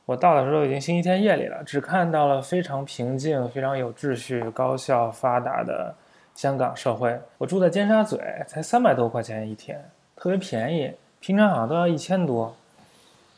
[0.04, 5.94] 我到的时候已经星期天夜里了，只看到了非常平静、非常有秩序、高效发达的
[6.34, 7.16] 香港社会。
[7.38, 8.18] 我住在尖沙咀，
[8.48, 9.80] 才三百多块钱一天，
[10.16, 10.92] 特别便宜。
[11.20, 12.52] 平常好像都要一千多。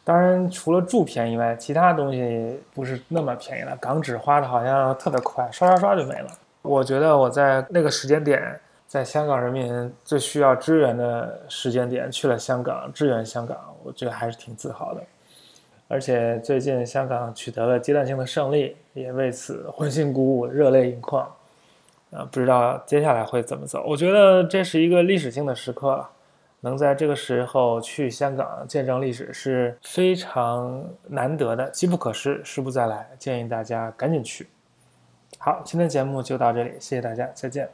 [0.05, 3.77] 当然，除了住便宜外，其他东西不是那么便宜了。
[3.77, 6.31] 港纸花的好像特别快，刷刷刷就没了。
[6.63, 8.59] 我觉得我在那个时间点。
[8.89, 15.03] 在香港人民最需要支援的时间点去了香港支援香港，我觉得还是挺自豪的。
[15.87, 21.31] 而且最近香港取得了阶段性的胜利，也为此欢欣鼓舞、热泪盈眶。
[22.11, 23.85] 啊，不知道接下来会怎么走？
[23.87, 26.11] 我觉得这是一个历史性的时刻了，
[26.61, 33.11] 能在这个时候去香港见证历史是非常难得的，机不可失，失不再来。
[33.19, 34.49] 建议大家赶紧去。
[35.37, 37.69] 好，今天节目就到这里，谢谢大家，再见。